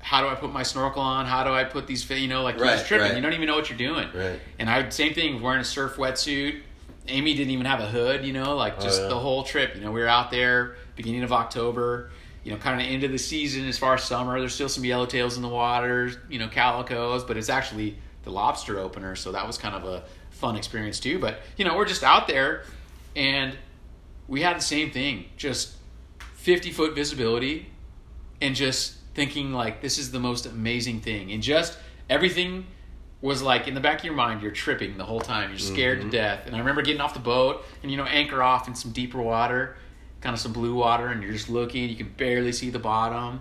[0.00, 1.24] how do I put my snorkel on?
[1.24, 2.08] How do I put these?
[2.10, 3.06] You know, like you're just tripping.
[3.06, 3.16] right.
[3.16, 4.10] You don't even know what you're doing.
[4.14, 4.38] Right.
[4.58, 6.60] And I same thing wearing a surf wetsuit.
[7.08, 9.08] Amy didn't even have a hood, you know, like oh, just Oh, yeah.
[9.08, 9.74] the whole trip.
[9.76, 12.10] You know, we were out there beginning of October,
[12.44, 14.38] you know, kind of into the season as far as summer.
[14.38, 18.78] There's still some yellowtails in the water, you know, calicos, but it's actually the lobster
[18.78, 21.18] opener, so that was kind of a fun experience too.
[21.18, 22.64] But you know, we're just out there,
[23.16, 23.56] and
[24.28, 25.72] we had the same thing, just
[26.44, 27.66] 50 foot visibility,
[28.42, 31.78] and just thinking like this is the most amazing thing, and just
[32.10, 32.66] everything
[33.22, 35.48] was like in the back of your mind, you're tripping the whole time.
[35.48, 36.10] You're scared Mm-hmm.
[36.10, 36.46] to death.
[36.46, 39.22] And I remember getting off the boat and you know anchor off in some deeper
[39.22, 39.76] water,
[40.20, 41.88] kind of some blue water, and you're just looking.
[41.88, 43.40] You can barely see the bottom.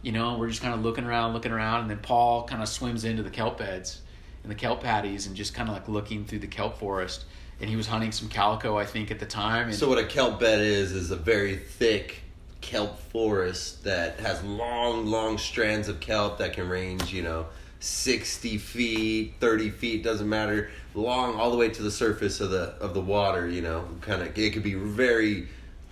[0.00, 2.68] You know, we're just kind of looking around, looking around, and then Paul kind of
[2.70, 4.00] swims into the kelp beds
[4.42, 7.26] and the kelp paddies, and just kind of like looking through the kelp forest.
[7.60, 9.66] And he was hunting some calico, I think, at the time.
[9.66, 12.22] And So what a kelp bed is is a very thick
[12.60, 17.46] kelp forest that has long, long strands of kelp that can range, you know,
[17.80, 22.74] sixty feet, thirty feet, doesn't matter, long all the way to the surface of the
[22.80, 23.48] of the water.
[23.48, 25.48] You know, kind of it could be very,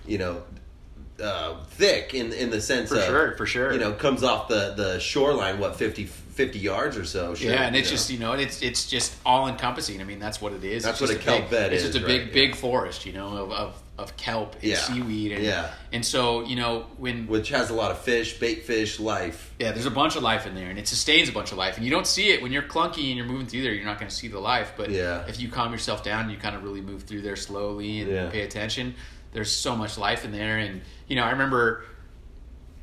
[0.07, 0.43] you know,
[1.23, 3.73] uh, thick in in the sense For of sure, for sure.
[3.73, 7.35] you know comes off the the shoreline what 50, 50 yards or so.
[7.35, 7.97] Sure, yeah, and it's you know.
[7.97, 10.01] just you know it's it's just all encompassing.
[10.01, 10.85] I mean, that's what it is.
[10.85, 12.35] That's It's what a kelp big, bed It's is, It's just a right, big yeah.
[12.35, 14.77] big forest, you know, of of, of kelp and Yeah.
[14.77, 15.71] seaweed, and Yeah.
[15.93, 19.53] and so you know when which has a lot of fish, bait fish, life.
[19.59, 21.77] yeah, there's a bunch of life in there, and it sustains a bunch of life,
[21.77, 23.73] and you don't see it when you're clunky and you're moving through there.
[23.75, 25.25] You're not going to see the life, but Yeah.
[25.27, 28.31] if you calm yourself down, you kind of really move through there slowly and Yeah.
[28.31, 28.95] pay attention.
[29.33, 31.85] There's so much life in there, and you know, I remember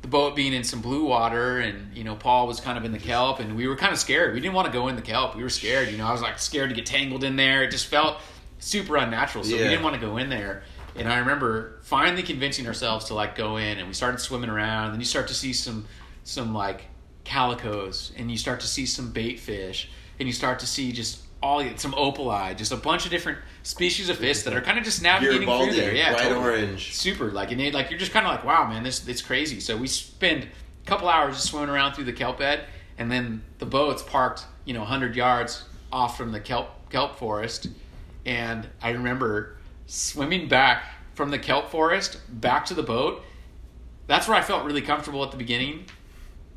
[0.02, 2.92] the boat being in some blue water and you know paul was kind of in
[2.92, 5.02] the kelp and we were kind of scared we didn't want to go in the
[5.02, 7.64] kelp we were scared you know i was like scared to get tangled in there
[7.64, 8.20] it just felt
[8.60, 10.62] super unnatural so we didn't want to go in there
[10.98, 14.86] and i remember finally convincing ourselves to like go in and we started swimming around.
[14.86, 15.86] And then you start to see some
[16.24, 16.86] some like
[17.24, 21.22] calicos and you start to see some bait fish and you start to see just
[21.40, 24.84] all some opaleye just a bunch of different species of fish that are kind of
[24.84, 25.94] just navigating through there.
[25.94, 26.62] Yeah bright totally.
[26.64, 26.92] orange.
[26.96, 29.60] super like and it, like you're just kind of like wow man this it's crazy.
[29.60, 32.64] So we spend a couple hours just swimming around through the kelp bed
[32.98, 37.68] and then the boat's parked you know 100 yards off from the kelp kelp forest.
[38.24, 39.55] And i remember
[39.86, 43.22] swimming back from the kelp forest back to the boat
[44.06, 45.84] that's where i felt really comfortable at the beginning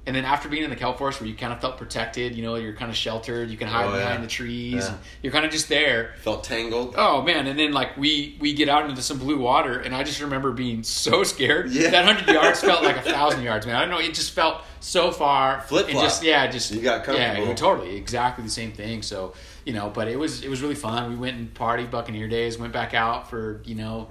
[0.09, 2.41] and then after being in the kelp forest where you kind of felt protected you
[2.41, 4.03] know you're kind of sheltered you can hide Oh, yeah.
[4.03, 4.97] behind the trees Yeah.
[5.21, 6.95] you're kind of just there Felt tangled.
[6.97, 7.45] Oh man!
[7.47, 10.51] And then like we we get out into some blue water, and I just remember
[10.51, 11.69] being so scared.
[11.71, 11.91] Yeah.
[11.91, 13.75] That hundred yards felt like a thousand yards, man.
[13.75, 13.99] I don't know.
[13.99, 15.61] It just felt so far.
[15.61, 15.93] Flip-flop.
[15.95, 19.01] And just yeah, just You got Yeah, totally, exactly the same thing.
[19.03, 19.33] So
[19.65, 21.09] you know, but it was it was really fun.
[21.11, 22.57] We went and partied Buccaneer days.
[22.57, 24.09] Went back out for you know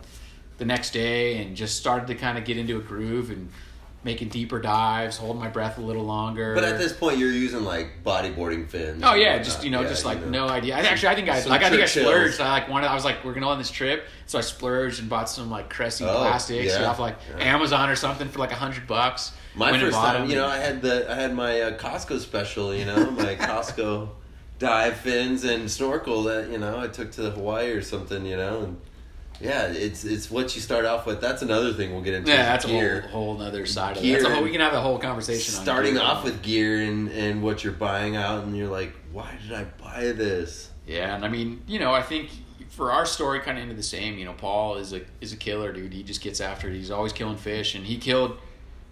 [0.59, 3.51] the next day, and just started to kind of get into a groove and
[4.05, 6.55] making deeper dives, holding my breath a little longer.
[6.55, 9.03] But at this point, you're using like bodyboarding fins.
[9.05, 10.47] Oh yeah, just you know, Yeah, just like know.
[10.47, 10.77] no idea.
[10.77, 11.63] I, actually, I think I some like.
[11.63, 12.37] I think I splurged.
[12.37, 12.41] chills.
[12.41, 12.87] I like wanted.
[12.87, 15.73] I was like, we're going on this trip, so I splurged and bought some like
[15.73, 16.87] Cressi Oh, plastics yeah.
[16.87, 17.45] off like Yeah.
[17.55, 19.33] Amazon or something for like a hundred bucks.
[19.55, 22.73] My Went first time, you know, I had the I had my uh, Costco special.
[22.75, 24.09] You know, my Costco
[24.61, 28.25] dive fins and snorkel that you know I took to Hawaii or something.
[28.25, 28.81] You know, and
[29.41, 31.21] yeah, it's it's what you start off with.
[31.21, 32.31] That's another thing we'll get into.
[32.31, 33.03] yeah, that's a gear.
[33.03, 34.13] whole whole other side of it.
[34.13, 35.55] That's a whole, we can have a whole conversation.
[35.55, 36.03] on Starting gear.
[36.03, 39.65] off with gear and and what you're buying out, and you're like, why did I
[39.65, 40.71] buy this?
[40.87, 42.31] Yeah, and I mean, you know, I think
[42.71, 44.19] for our story, kind of into the same.
[44.19, 45.93] You know, Paul is a is a killer, dude.
[45.93, 46.75] He just gets after it.
[46.75, 48.39] He's always killing fish, and he killed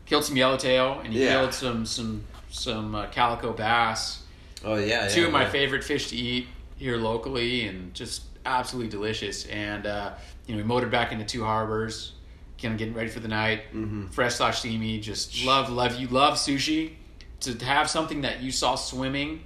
[0.07, 1.41] killed some yellowtail, and he Yeah.
[1.41, 4.23] killed some some some uh, calico bass.
[4.65, 5.51] Oh yeah, two yeah, of my yeah.
[5.51, 10.13] favorite fish to eat here locally and just absolutely delicious and uh,
[10.47, 12.13] you know we motored back into two harbors
[12.61, 14.11] kind of getting ready for the night Mhm.
[14.11, 16.93] fresh sashimi just love love you love sushi
[17.41, 19.43] to have something that you saw swimming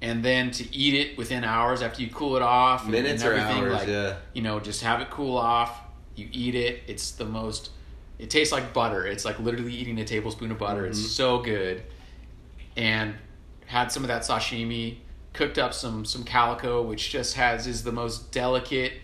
[0.00, 3.34] and then to eat it within hours after you cool it off Minutes and or
[3.36, 4.16] everything hours, like yeah.
[4.32, 5.80] you know just have it cool off
[6.16, 7.70] you eat it it's the most
[8.18, 10.90] it tastes like butter it's like literally eating a tablespoon of butter Mhm.
[10.90, 11.82] it's so good
[12.76, 13.14] and
[13.66, 14.96] had some of that sashimi
[15.34, 18.94] cooked up some some calico which just has is the most delicate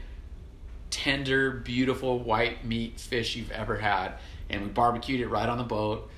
[0.91, 4.15] tender beautiful white meat fish you've ever had
[4.51, 6.11] and we barbecued it right on the boat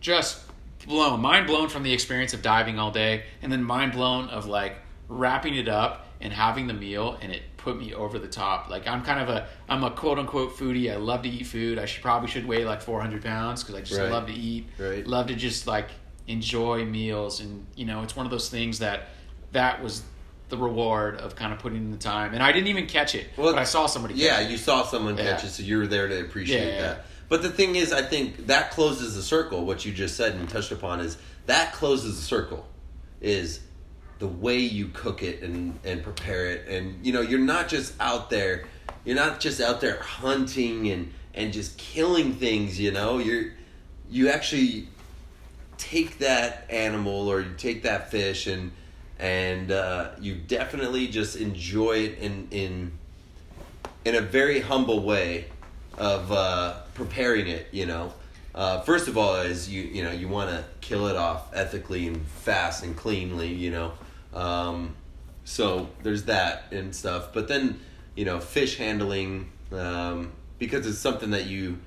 [0.00, 0.42] just
[0.86, 4.46] blown mind blown from the experience of diving all day and then mind blown of
[4.46, 4.76] like
[5.08, 8.70] wrapping it up and having the meal and it put me over the top.
[8.70, 10.90] Like I'm kind of a I'm a quote unquote foodie.
[10.92, 11.78] I love to eat food.
[11.78, 14.10] I should probably should weigh like 400 pounds because I just Right.
[14.10, 14.68] love to eat.
[14.78, 15.06] Right.
[15.06, 15.90] Love to just like
[16.28, 19.08] enjoy meals and you know it's one of those things that
[19.52, 20.02] that was
[20.48, 23.26] the reward of kind of putting in the time and I didn't even catch it
[23.36, 25.48] Well, but I saw somebody catch Yeah, you saw someone catch Yeah.
[25.48, 27.06] it, so you were there to appreciate Yeah, that.
[27.28, 29.66] But the thing is, I think that closes the circle.
[29.66, 32.64] What you just said and touched upon is that closes the circle.
[33.20, 33.60] Is
[34.20, 37.94] the way you cook it and and prepare it, and you know you're not just
[38.00, 38.66] out there,
[39.04, 42.78] you're not just out there hunting and and just killing things.
[42.78, 43.46] You know, you're
[44.08, 44.86] you actually
[45.78, 48.70] take that animal or you take that fish and
[49.18, 52.92] and uh, you definitely just enjoy it in in
[54.04, 55.46] in a very humble way
[55.96, 57.68] of uh, preparing it.
[57.72, 58.12] You know,
[58.54, 62.06] uh, first of all, is you you know you want to kill it off ethically
[62.06, 63.52] and fast and cleanly.
[63.52, 63.92] You know,
[64.34, 64.94] um,
[65.44, 67.32] so there's that and stuff.
[67.32, 67.80] But then
[68.14, 71.78] you know, fish handling um, because it's something that you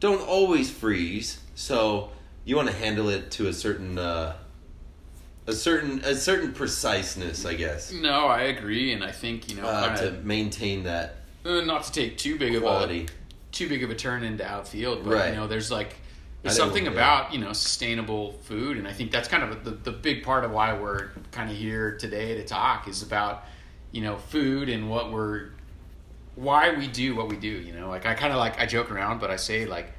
[0.00, 1.40] don't always freeze.
[1.54, 2.10] So
[2.44, 3.98] you want to handle it to a certain.
[5.46, 9.66] A certain a certain preciseness, I guess, No, I agree and I think, you know,
[9.66, 13.08] uh, to maintain that uh, not to take too big of a quality.
[13.52, 15.28] too big of a turn into outfield, but Right.
[15.30, 15.96] you know, there's like
[16.42, 16.90] there's something yeah.
[16.92, 20.44] about you know sustainable food, and I think that's kind of the the big part
[20.44, 23.44] of why we're kind of here today to talk is about
[23.92, 25.50] you know food and what we're
[26.34, 27.48] why we do what we do.
[27.48, 29.92] You know, like I kind of like I joke around, but I say like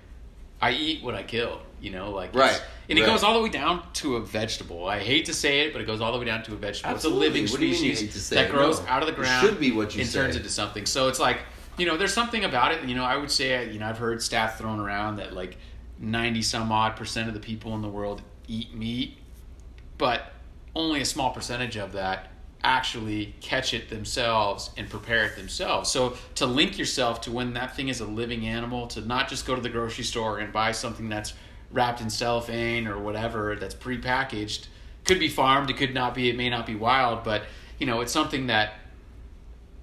[0.61, 1.61] I eat what I kill.
[1.81, 4.87] You know, like Right, and it goes all the way down to a vegetable.
[4.87, 6.91] I hate to say it, but it goes all the way down to a vegetable.
[6.93, 7.27] Absolutely.
[7.27, 8.87] It's a living What do you mean you species to say that grows No.
[8.87, 9.45] out of the It ground.
[9.47, 10.85] should be what you and turns into something.
[10.85, 11.39] So it's like
[11.77, 12.83] you know, there's something about it.
[12.89, 15.57] You know, I would say you know I've heard stats thrown around that like
[15.99, 19.17] ninety some odd percent of the people in the world eat meat,
[19.97, 20.31] but
[20.75, 22.29] only a small percentage of that
[22.63, 25.89] actually catch it themselves and prepare it themselves.
[25.91, 29.45] So to link yourself to when that thing is a living animal, to not just
[29.45, 31.33] go to the grocery store and buy something that's
[31.71, 34.67] wrapped in cellophane or whatever that's prepackaged,
[35.05, 37.43] could be farmed, it could not be, it may not be wild, but
[37.79, 38.73] you know, it's something that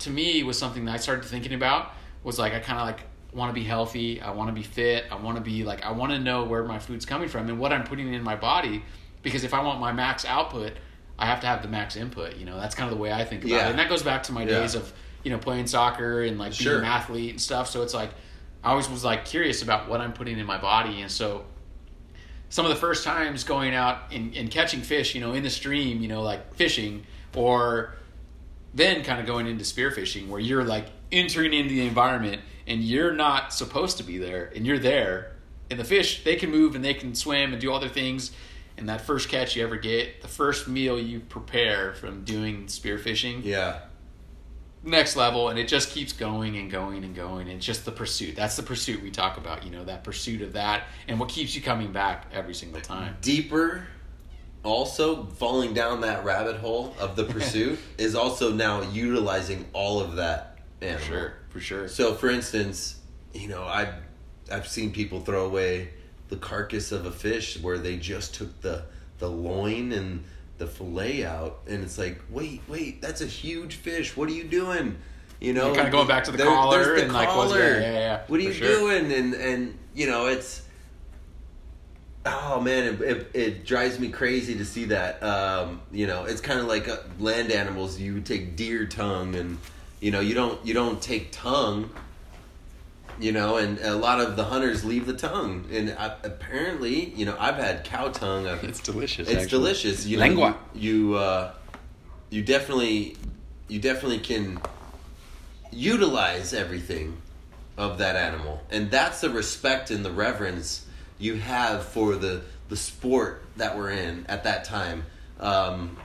[0.00, 1.92] to me was something that I started thinking about
[2.22, 3.00] was like I kind of like
[3.32, 5.92] want to be healthy, I want to be fit, I want to be like I
[5.92, 8.82] want to know where my food's coming from and what I'm putting in my body
[9.22, 10.72] because if I want my max output,
[11.18, 12.58] I have to have the max input, you know.
[12.60, 13.66] That's kind of the way I think about Yeah.
[13.68, 13.70] it.
[13.70, 14.60] And that goes back to my Yeah.
[14.60, 14.92] days of,
[15.22, 17.68] you know, playing soccer and like being an athlete and stuff.
[17.68, 18.10] So it's like
[18.62, 21.44] I always was like curious about what I'm putting in my body and so
[22.54, 25.50] some of the first times going out and, and catching fish, you know, in the
[25.50, 27.96] stream, you know, like fishing, or
[28.72, 33.12] then kind of going into spearfishing where you're like entering into the environment and you're
[33.12, 35.32] not supposed to be there and you're there.
[35.68, 38.30] And the fish, they can move and they can swim and do other things.
[38.76, 43.40] And that first catch you ever get, the first meal you prepare from doing spearfishing,
[43.42, 43.80] Yeah.
[44.84, 47.48] Next level and it just keeps going and going and going.
[47.48, 48.36] And just the pursuit.
[48.36, 51.54] That's the pursuit we talk about you know that pursuit of that and what keeps
[51.54, 53.16] you coming back every single time.
[53.20, 53.86] Deeper,
[54.62, 60.16] also falling down that rabbit hole of the pursuit is also now utilizing all of
[60.16, 60.98] that animal.
[61.00, 61.86] for sure for sure.
[61.86, 63.00] So, for instance,
[63.32, 63.94] you know, I've
[64.50, 65.90] I've seen people throw away
[66.28, 68.82] the carcass of a fish where they just took the
[69.18, 70.24] the loin and
[70.64, 74.16] the fillet out, and it's like, wait, wait, that's a huge fish.
[74.16, 74.96] What are you doing?
[75.40, 77.60] You know, Yeah, kinda going back to the there- collar the and, like, what's- collar.
[77.74, 78.66] yeah, yeah, yeah, What are you sure.
[78.68, 79.12] doing?
[79.12, 80.62] And and you know, it's
[82.26, 85.22] oh man, it, it, it drives me crazy to see that.
[85.22, 88.00] Um, you know, it's kind of like uh, land animals.
[88.00, 89.58] You would take deer tongue, and
[90.00, 91.90] you know, you don't you don't take tongue.
[93.20, 97.24] You know, and a lot of the hunters leave the tongue, and I, apparently, you
[97.24, 98.48] know, I've had cow tongue.
[98.48, 100.04] I've, it's delicious it's delicious.
[100.04, 100.58] You Lengua.
[100.74, 101.52] You you, uh,
[102.30, 103.16] you definitely
[103.68, 104.60] you definitely can
[105.70, 107.16] utilize everything
[107.76, 110.86] of that animal, and that's the respect and the reverence
[111.18, 115.04] you have for the the sport that we're in at that time.
[115.38, 115.96] Um,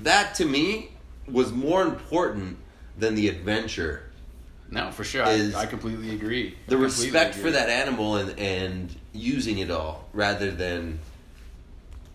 [0.00, 0.90] that to me
[1.28, 2.58] was more important
[2.98, 4.10] than the adventure.
[4.72, 7.42] No for sure is I, I completely agree The completely respect agree.
[7.44, 10.98] for that animal and and using it all rather than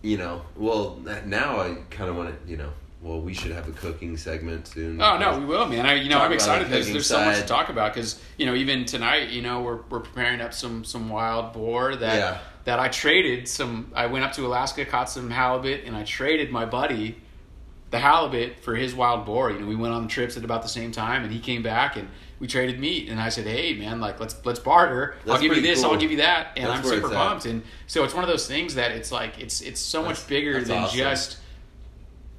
[0.02, 2.70] you know well now i kind of want to you know
[3.02, 5.86] well we should have a cooking segment soon Oh no, we will, man.
[5.86, 6.66] I, you know, I'm excited.
[6.66, 9.60] the There's, there's so much to talk about because you know, even tonight, you know,
[9.62, 12.38] we're we're preparing up some some wild boar that Yeah.
[12.64, 13.92] that I traded some.
[13.94, 17.18] I went up to Alaska, caught some halibut, and I traded my buddy
[17.92, 19.52] the halibut for his wild boar.
[19.52, 21.94] You know, we went on trips at about the same time, and he came back
[21.96, 22.08] and
[22.40, 23.08] we traded meat.
[23.08, 25.16] And I said, "Hey, man, like let's let's barter.
[25.28, 25.92] I'll give you this, cool.
[25.92, 27.28] I'll give you that." And That's I'm super it's at.
[27.28, 27.46] pumped.
[27.46, 30.28] And so it's one of those things that it's like it's it's so That's- much
[30.28, 30.98] bigger than awesome.
[30.98, 31.38] just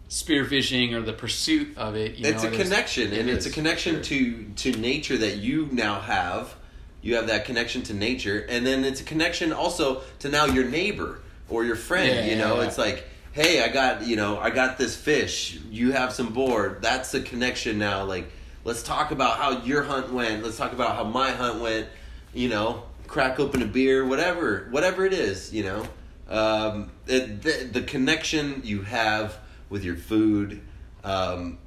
[0.09, 2.15] spearfishing or the pursuit of it.
[2.15, 4.03] You it's know, a connection, it and it's a connection sure.
[4.03, 6.55] to to nature that you now have.
[7.01, 10.65] You have that connection to nature, and then it's a connection also to now your
[10.65, 12.27] neighbor or your friend.
[12.27, 12.67] Yeah, you know, yeah.
[12.67, 15.59] it's like, hey, I got you know, I got this fish.
[15.69, 16.81] You have some board.
[16.81, 18.03] That's a connection now.
[18.03, 18.29] Like,
[18.63, 20.43] let's talk about how your hunt went.
[20.43, 21.87] Let's talk about how my hunt went.
[22.33, 25.53] You know, crack open a beer, whatever, whatever it is.
[25.53, 25.87] You know,
[26.27, 29.37] um, it, the, the connection you have
[29.69, 30.61] with your food.
[31.03, 31.57] Um,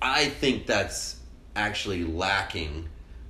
[0.00, 1.16] I think that's
[1.54, 2.88] actually lacking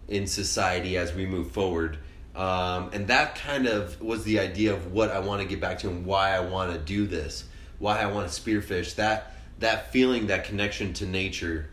[0.08, 1.98] in society as we move forward.
[2.34, 5.80] Um, and that kind of was the idea of what I want to get back
[5.80, 7.44] to and why I want to do this,
[7.78, 8.94] why I want to spearfish.
[8.96, 11.69] That that feeling, that connection to nature.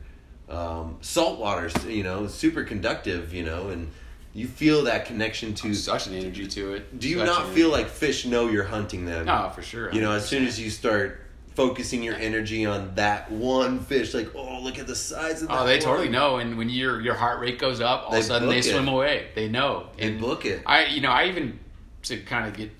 [0.50, 3.90] Um, saltwater's, you know, super conductive, you know, and
[4.34, 5.74] you feel that connection to.
[5.74, 7.00] such an energy to it.
[7.00, 7.84] Do you Such not feel energy.
[7.84, 9.26] like fish know you're hunting them?
[9.26, 9.92] No, for sure.
[9.94, 11.22] You know, as soon as you start
[11.56, 15.60] focusing your energy on that one fish, like, oh, look at the size of that.
[15.62, 15.82] Oh, they one.
[15.84, 18.48] totally know, and when your your heart rate goes up, all They of a sudden
[18.50, 18.64] they it.
[18.64, 19.30] swim away.
[19.36, 19.88] They know.
[19.98, 20.62] They And book it.
[20.66, 21.60] I, you know, I even
[22.04, 22.72] to kind of get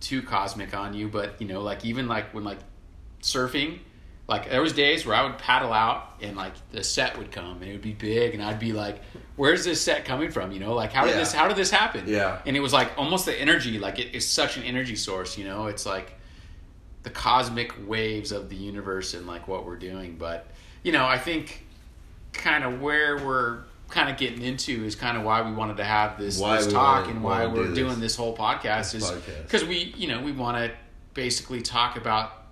[0.00, 2.58] too cosmic on you, but you know, like even like when like
[3.22, 3.78] surfing,
[4.26, 7.60] like there was days where I would paddle out and like the set would come
[7.60, 9.00] and it would be big, and I'd be like,
[9.36, 11.18] "Where's this set coming from?" You know, like how did Yeah.
[11.18, 12.04] this how did this happen?
[12.06, 12.40] Yeah.
[12.46, 15.36] and it was like almost the energy, like it is such an energy source.
[15.36, 16.14] You know, it's like
[17.02, 20.16] the cosmic waves of the universe and like what we're doing.
[20.18, 20.46] But
[20.82, 21.66] you know, I think
[22.32, 25.84] kind of where we're kind of getting into is kind of why we wanted to
[25.84, 27.76] have this, this talk and why wanna do we're this.
[27.76, 29.10] doing this whole podcast This is
[29.42, 30.72] because we you know we want to
[31.12, 32.43] basically talk about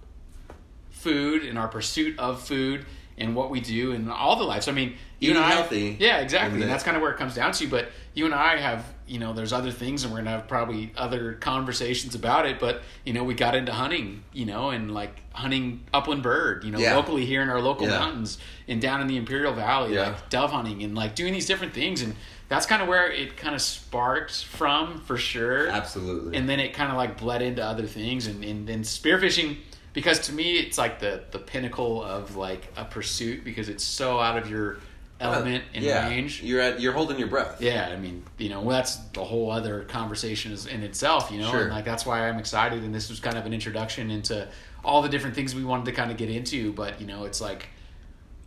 [1.06, 2.86] food and our pursuit of food
[3.18, 4.68] and what we do and all the lives.
[4.68, 5.96] I mean, you Eating and I, healthy.
[6.00, 7.66] yeah, exactly, And and that's kind of where it comes down to.
[7.68, 10.92] But you and I have, you know, there's other things, and we're gonna have probably
[10.96, 12.58] other conversations about it.
[12.58, 16.70] But you know, we got into hunting, you know, and like hunting upland bird, you
[16.72, 16.96] know, Yeah.
[16.96, 17.98] locally here in our local Yeah.
[17.98, 20.08] mountains and down in the Imperial Valley, Yeah.
[20.08, 22.16] like dove hunting and like doing these different things, and
[22.48, 26.36] that's kind of where it kind of sparked from for sure Absolutely.
[26.36, 29.56] and then it kind of like bled into other things and, and then spearfishing
[29.92, 34.18] because to me it's like the the pinnacle of like a pursuit because it's so
[34.20, 34.78] out of your
[35.20, 36.08] element and yeah.
[36.08, 37.60] range You're at you're holding your breath.
[37.60, 41.38] yeah i mean you know well, that's the whole other conversation is in itself you
[41.38, 41.62] know Sure.
[41.62, 44.48] and like that's why i'm excited and this was kind of an introduction into
[44.84, 47.40] all the different things we wanted to kind of get into but you know it's
[47.40, 47.68] like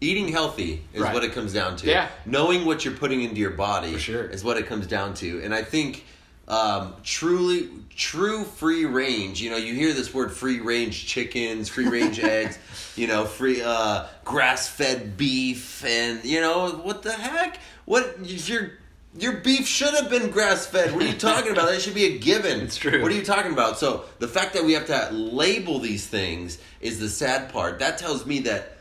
[0.01, 1.13] Eating healthy is Right.
[1.13, 1.87] what it comes down to.
[1.87, 2.09] Yeah.
[2.25, 4.25] Knowing what you're putting into your body sure.
[4.25, 5.41] is what it comes down to.
[5.41, 6.03] And I think
[6.47, 11.87] um, truly, true free range, you know, you hear this word free range chickens, free
[11.87, 12.59] range eggs,
[12.95, 17.59] you know, free uh, grass fed beef, and, you know, what the heck?
[17.85, 18.17] What,
[18.47, 18.73] your,
[19.17, 20.93] your beef should have been grass fed.
[20.93, 21.69] What are you talking about?
[21.69, 22.61] That should be a given.
[22.61, 23.01] It's true.
[23.01, 23.79] What are you talking about?
[23.79, 27.79] So the fact that we have to label these things is the sad part.
[27.79, 28.75] That tells me that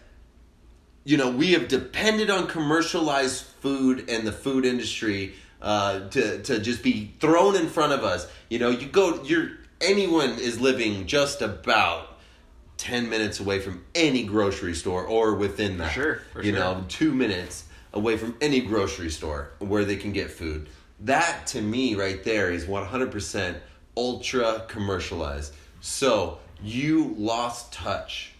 [1.04, 5.34] you know, we have depended on commercialized food and the food industry
[5.64, 8.28] uh, to to just be thrown in front of us.
[8.50, 9.50] You know, you go, you're
[9.80, 12.18] anyone is living just about
[12.76, 15.92] ten minutes away from any grocery store or within that.
[15.92, 16.60] sure, for you sure.
[16.60, 20.68] know, two minutes away from any grocery store where they can get food.
[21.00, 23.56] That to me, right there, is one hundred percent
[23.96, 25.54] ultra commercialized.
[25.80, 28.32] So you lost touch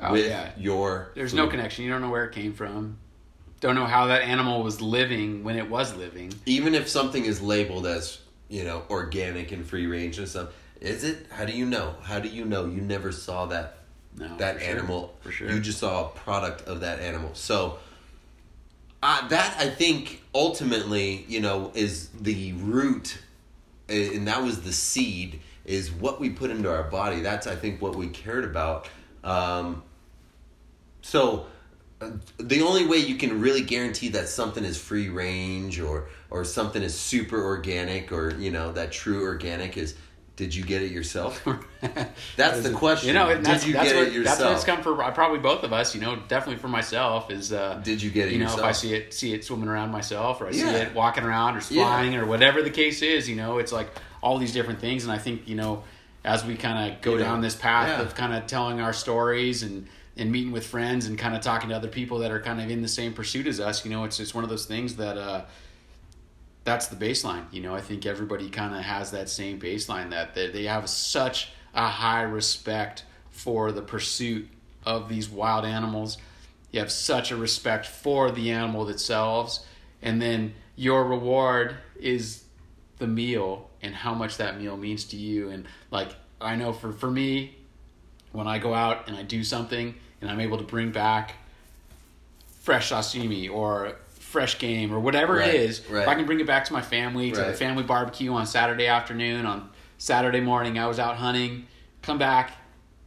[0.00, 1.12] oh with yeah your.
[1.14, 1.38] there's food.
[1.38, 2.98] no connection you don't know where it came from
[3.62, 6.34] don't know how that animal was living when it was living.
[6.44, 8.18] Even if something is labeled as
[8.50, 10.48] you know organic and free range and stuff
[10.82, 11.94] is it how do you know?
[12.02, 12.66] How do you know?
[12.66, 13.78] You never saw that
[14.18, 14.70] no that for sure.
[14.70, 15.14] animal.
[15.20, 15.50] For sure.
[15.50, 17.30] You just saw a product of that animal.
[17.34, 17.78] So
[19.04, 23.18] uh, that i think ultimately you know is the root
[23.88, 27.20] and that was the seed is what we put into our body.
[27.20, 28.88] That's i think what we cared about.
[29.22, 29.84] Um,
[31.00, 31.46] so
[32.38, 36.82] the only way you can really guarantee that something is free range or or something
[36.82, 39.94] is super organic or you know that true organic is
[40.36, 41.46] did you get it yourself
[42.36, 43.08] That's the question.
[43.08, 45.40] You know, Did that's, you that's get what, it That's what it's come for probably
[45.40, 45.94] both of us.
[45.94, 47.52] You know, definitely for myself is.
[47.52, 48.60] Uh, Did you get it You know, yourself?
[48.60, 51.56] if I see it, see it swimming around myself, or I see it walking around,
[51.56, 51.84] or Yeah.
[51.84, 53.28] flying, or whatever the case is.
[53.28, 53.90] You know, it's like
[54.22, 55.82] all these different things, and I think you know,
[56.24, 58.02] as we kind of go You know, down this path yeah.
[58.02, 59.86] of kind of telling our stories and
[60.16, 62.70] and meeting with friends and kind of talking to other people that are kind of
[62.70, 65.16] in the same pursuit as us, you know, it's it's one of those things that.
[65.16, 65.44] uh
[66.64, 67.44] that's the baseline.
[67.50, 70.88] You know, I think everybody kind of has that same baseline that they, they have
[70.88, 74.48] such a high respect for the pursuit
[74.86, 76.18] of these wild animals.
[76.70, 79.66] You have such a respect for the animal themselves,
[80.00, 82.44] and then your reward is
[82.98, 85.50] the meal and how much that meal means to you.
[85.50, 87.56] And like I know for for me,
[88.32, 91.34] when I go out and I do something and I'm able to bring back
[92.60, 96.02] fresh sashimi or fresh game or whatever Right, it is, right.
[96.02, 98.86] if I can bring it back to my family, to the family barbecue on Saturday
[98.86, 99.68] afternoon, on
[99.98, 101.66] Saturday morning, I was out hunting,
[102.00, 102.52] come back,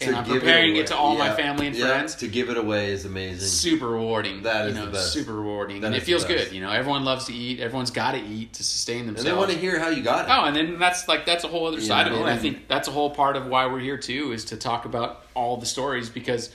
[0.01, 0.85] and I'm preparing it, away.
[0.87, 2.15] to all my family and yeah, friends.
[2.15, 3.47] To give it away is amazing.
[3.47, 4.43] Super rewarding.
[4.43, 5.13] That you know, the best.
[5.13, 6.51] super rewarding, That and it feels good.
[6.51, 7.59] You know, everyone loves to eat.
[7.61, 9.25] Everyone's got to eat to sustain themselves.
[9.25, 10.31] and they want to hear how you got it.
[10.31, 12.23] Oh, and then that's like that's a whole other You side of it.
[12.23, 15.23] I think that's a whole part of why we're here too, is to talk about
[15.33, 16.51] all the stories because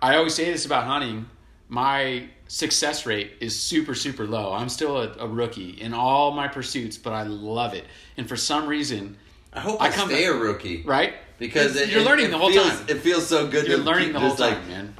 [0.00, 1.26] I always say this about hunting.
[1.68, 4.52] My success rate is super, super low.
[4.52, 7.84] I'm still a, a rookie in all my pursuits, but I love it.
[8.18, 9.16] And for some reason,
[9.54, 10.82] I hope I I, come stay a rookie.
[10.82, 11.14] right?
[11.42, 12.86] Because it, you're it- learning it the whole feels, time.
[12.88, 13.66] It feels so good.
[13.66, 14.94] You're to learning the whole just, time, like, man.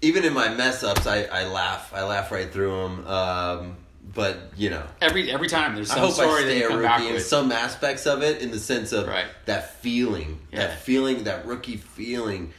[0.00, 1.92] Even in my mess ups, I, I laugh.
[1.92, 3.06] I laugh right through them.
[3.06, 3.76] Um,
[4.14, 6.66] but you know, Every every time there's I some hope story I that stay you
[6.66, 7.26] a come back rookie in with.
[7.26, 9.26] some aspects of it, in the sense of Right.
[9.46, 10.68] that feeling, Yeah.
[10.68, 12.52] that feeling, that rookie feeling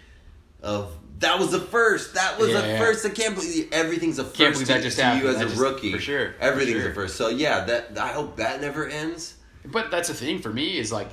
[0.62, 2.14] of that was the first.
[2.16, 2.80] That was Yeah, the yeah.
[2.80, 3.06] first.
[3.06, 5.24] I can't believe everything's a first Can't believe that just to happened.
[5.24, 5.92] you as That a just- rookie.
[5.94, 6.92] for sure, for everything's sure.
[6.92, 7.16] a first.
[7.16, 9.36] So yeah, that I hope that never ends.
[9.66, 11.10] But that's the thing for me is like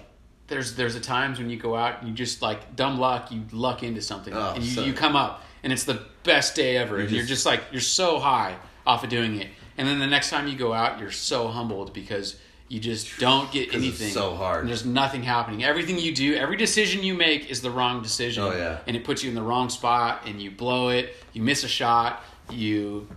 [0.49, 3.43] there's there's a times when you go out and you just like dumb luck you
[3.53, 6.77] luck into something Oh, and you, so- you come up and it's the best day
[6.77, 9.99] ever and you're just- just like you're so high off of doing it and then
[9.99, 12.37] the next time you go out you're so humbled because
[12.69, 14.61] you just don't get anything so hard.
[14.61, 18.43] and there's nothing happening everything you do every decision you make is the wrong decision
[18.45, 18.79] Oh, yeah.
[18.87, 21.69] and it puts you in the wrong spot and you blow it you miss a
[21.69, 23.09] shot you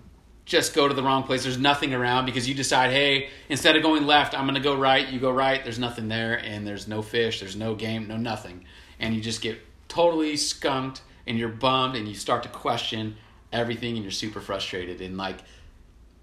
[0.50, 1.44] just go to the wrong place.
[1.44, 4.76] There's nothing around because you decide, hey, instead of going left, I'm going to go
[4.76, 5.08] right.
[5.08, 5.64] You go right.
[5.64, 7.40] There's nothing there, and there's no fish.
[7.40, 8.08] There's no game.
[8.08, 8.66] No nothing,
[9.00, 13.16] and you just get totally skunked, and you're bummed, and you start to question
[13.54, 15.02] everything, and you're super frustrated.
[15.02, 15.38] And like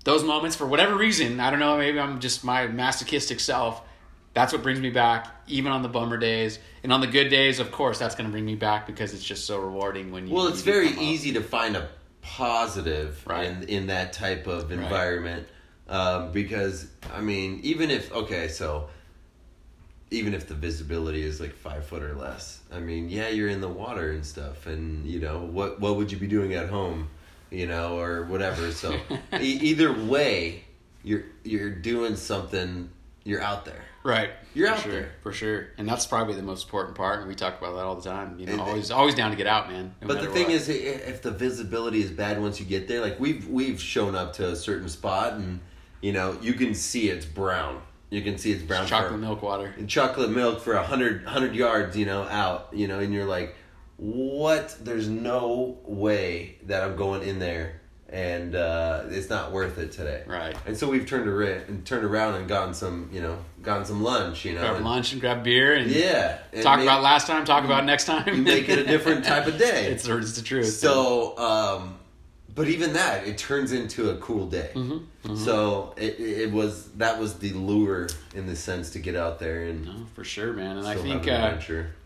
[0.05, 1.79] those moments, for whatever reason, I don't know.
[1.79, 3.81] Maybe I'm just my masochistic self.
[4.35, 7.61] That's what brings me back, even on the bummer days, and on the good days.
[7.61, 10.35] Of course, that's going to bring me back because it's just so rewarding when you.
[10.35, 11.89] Well, it's do very easy to find a
[12.27, 13.47] positive Right.
[13.47, 15.47] in in that type of environment
[15.89, 18.89] um, because I mean, even if okay, so
[20.11, 23.61] even if the visibility is like five foot or less, I mean, yeah, you're in
[23.61, 27.09] the water and stuff, and you know what what would you be doing at home,
[27.51, 28.73] you know, or whatever.
[28.73, 28.99] So
[29.41, 30.65] e- either way,
[31.05, 32.91] you're you're doing something.
[33.25, 33.83] You're out there.
[34.07, 34.31] Right.
[34.55, 35.13] You're for out sure, there.
[35.23, 35.67] For sure.
[35.79, 37.19] And that's probably the most important part.
[37.19, 38.39] And we talk about that all the time.
[38.39, 39.95] You know, And- always always down to get out, man.
[40.01, 40.55] no But the thing what.
[40.55, 44.33] is, if the visibility is bad once you get there, like we've we've shown up
[44.35, 45.59] to a certain spot, and
[46.01, 47.83] you know you can see it's brown.
[48.11, 48.83] You can see it's brown.
[48.83, 49.75] It's chocolate for, milk water.
[49.77, 53.25] and chocolate milk for a hundred hundred yards, you know, out, you know, and you're
[53.27, 53.57] like,
[53.97, 54.77] what?
[54.81, 57.76] There's no way that I'm going in there,
[58.09, 60.23] and uh, it's not worth it today.
[60.27, 60.57] Right.
[60.67, 64.03] And so we've turned around and turned around and gotten some, you know, gotten some
[64.03, 64.61] lunch, you know.
[64.61, 66.39] Grab and- lunch and grab beer and Yeah.
[66.53, 68.29] and talk make- about last time, talk about next time.
[68.29, 69.87] You make it a different type of day.
[69.87, 70.67] it's, the- it's the truth.
[70.69, 71.99] So, um,
[72.55, 74.71] but even that, it turns into a cool day.
[74.75, 79.39] Mm-hmm, So it, it was that was the lure in the sense to get out
[79.41, 80.79] there and No, for sure, man.
[80.79, 81.57] And I think, uh,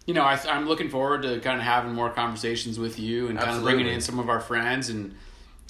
[0.06, 3.38] you know, I, I'm looking forward to kind of having more conversations with you and
[3.38, 5.14] kind of bringing in some of our friends and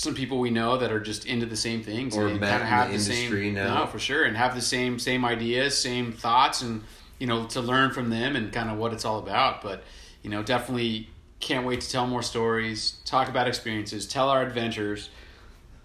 [0.01, 2.69] some people we know that are just into the same things Or and kind of
[2.69, 3.81] have the the, same now.
[3.81, 6.83] no for sure and have the same same ideas same thoughts and
[7.19, 9.83] you know to learn from them and kind of what it's all about but
[10.23, 15.11] you know definitely can't wait to tell more stories talk about experiences tell our adventures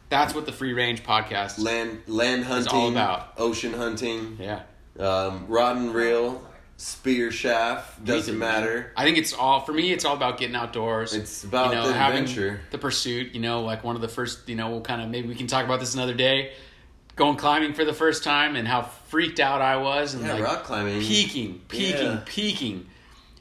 [0.07, 3.33] that's what the free range podcast Land land hunting, all about.
[3.37, 4.61] ocean hunting, yeah
[4.97, 6.41] um, rod and reel,
[6.77, 8.61] spear shaft doesn't Anything, man.
[8.63, 8.91] matter.
[8.97, 9.91] I think it's all for me.
[9.93, 11.13] It's all about getting outdoors.
[11.13, 12.59] It's about you know, the having adventure.
[12.71, 13.33] the pursuit.
[13.33, 14.47] You know, like one of the first.
[14.49, 16.51] You know, we'll kind of maybe we can talk about this another day.
[17.15, 20.43] Going climbing for the first time and how freaked out I was and Yeah, like
[20.43, 20.99] rock climbing.
[20.99, 22.21] peaking, peaking, Yeah.
[22.25, 22.87] peaking.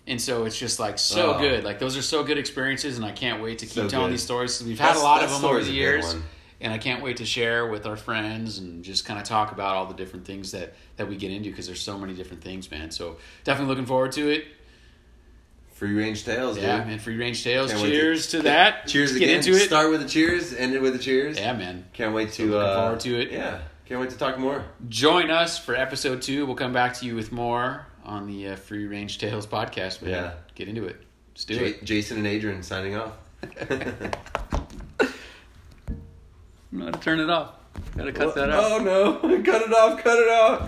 [0.06, 1.38] And so it's just like so Oh.
[1.40, 1.64] good.
[1.64, 4.12] Like those are so good experiences, and I can't wait to keep So telling good.
[4.14, 4.62] these stories.
[4.62, 6.22] We've had That's- a lot of them over the years, one.
[6.64, 9.76] And I can't wait to share with our friends and just kind of talk about
[9.76, 12.70] all the different things that that we get into because there's so many different things,
[12.70, 12.90] man.
[12.90, 14.46] So definitely looking forward to it.
[15.74, 16.86] Free range tales, Yeah, dude.
[16.86, 16.98] man.
[16.98, 17.70] Free range tales.
[17.70, 18.86] Can't cheers to, that.
[18.86, 19.28] Cheers Let's again.
[19.40, 19.66] Get into it.
[19.66, 20.54] Start with the cheers.
[20.54, 21.38] End it with the cheers.
[21.38, 21.84] Yeah, man.
[21.92, 22.46] Can't wait to.
[22.46, 23.30] looking uh, forward to it.
[23.30, 24.64] Yeah, can't wait to talk more.
[24.88, 26.46] Join us for episode two.
[26.46, 30.00] We'll come back to you with more on the uh, Free Range Tales podcast.
[30.00, 30.12] Man.
[30.12, 30.32] Yeah.
[30.54, 30.96] Get into it.
[31.32, 31.84] Let's do J- it.
[31.84, 33.12] Jason and Adrian signing off.
[36.74, 37.52] I'm to turn it off.
[37.96, 38.64] Gotta cut that out.
[38.64, 39.12] Oh no!
[39.42, 40.02] Cut it off!
[40.02, 40.62] Cut it off!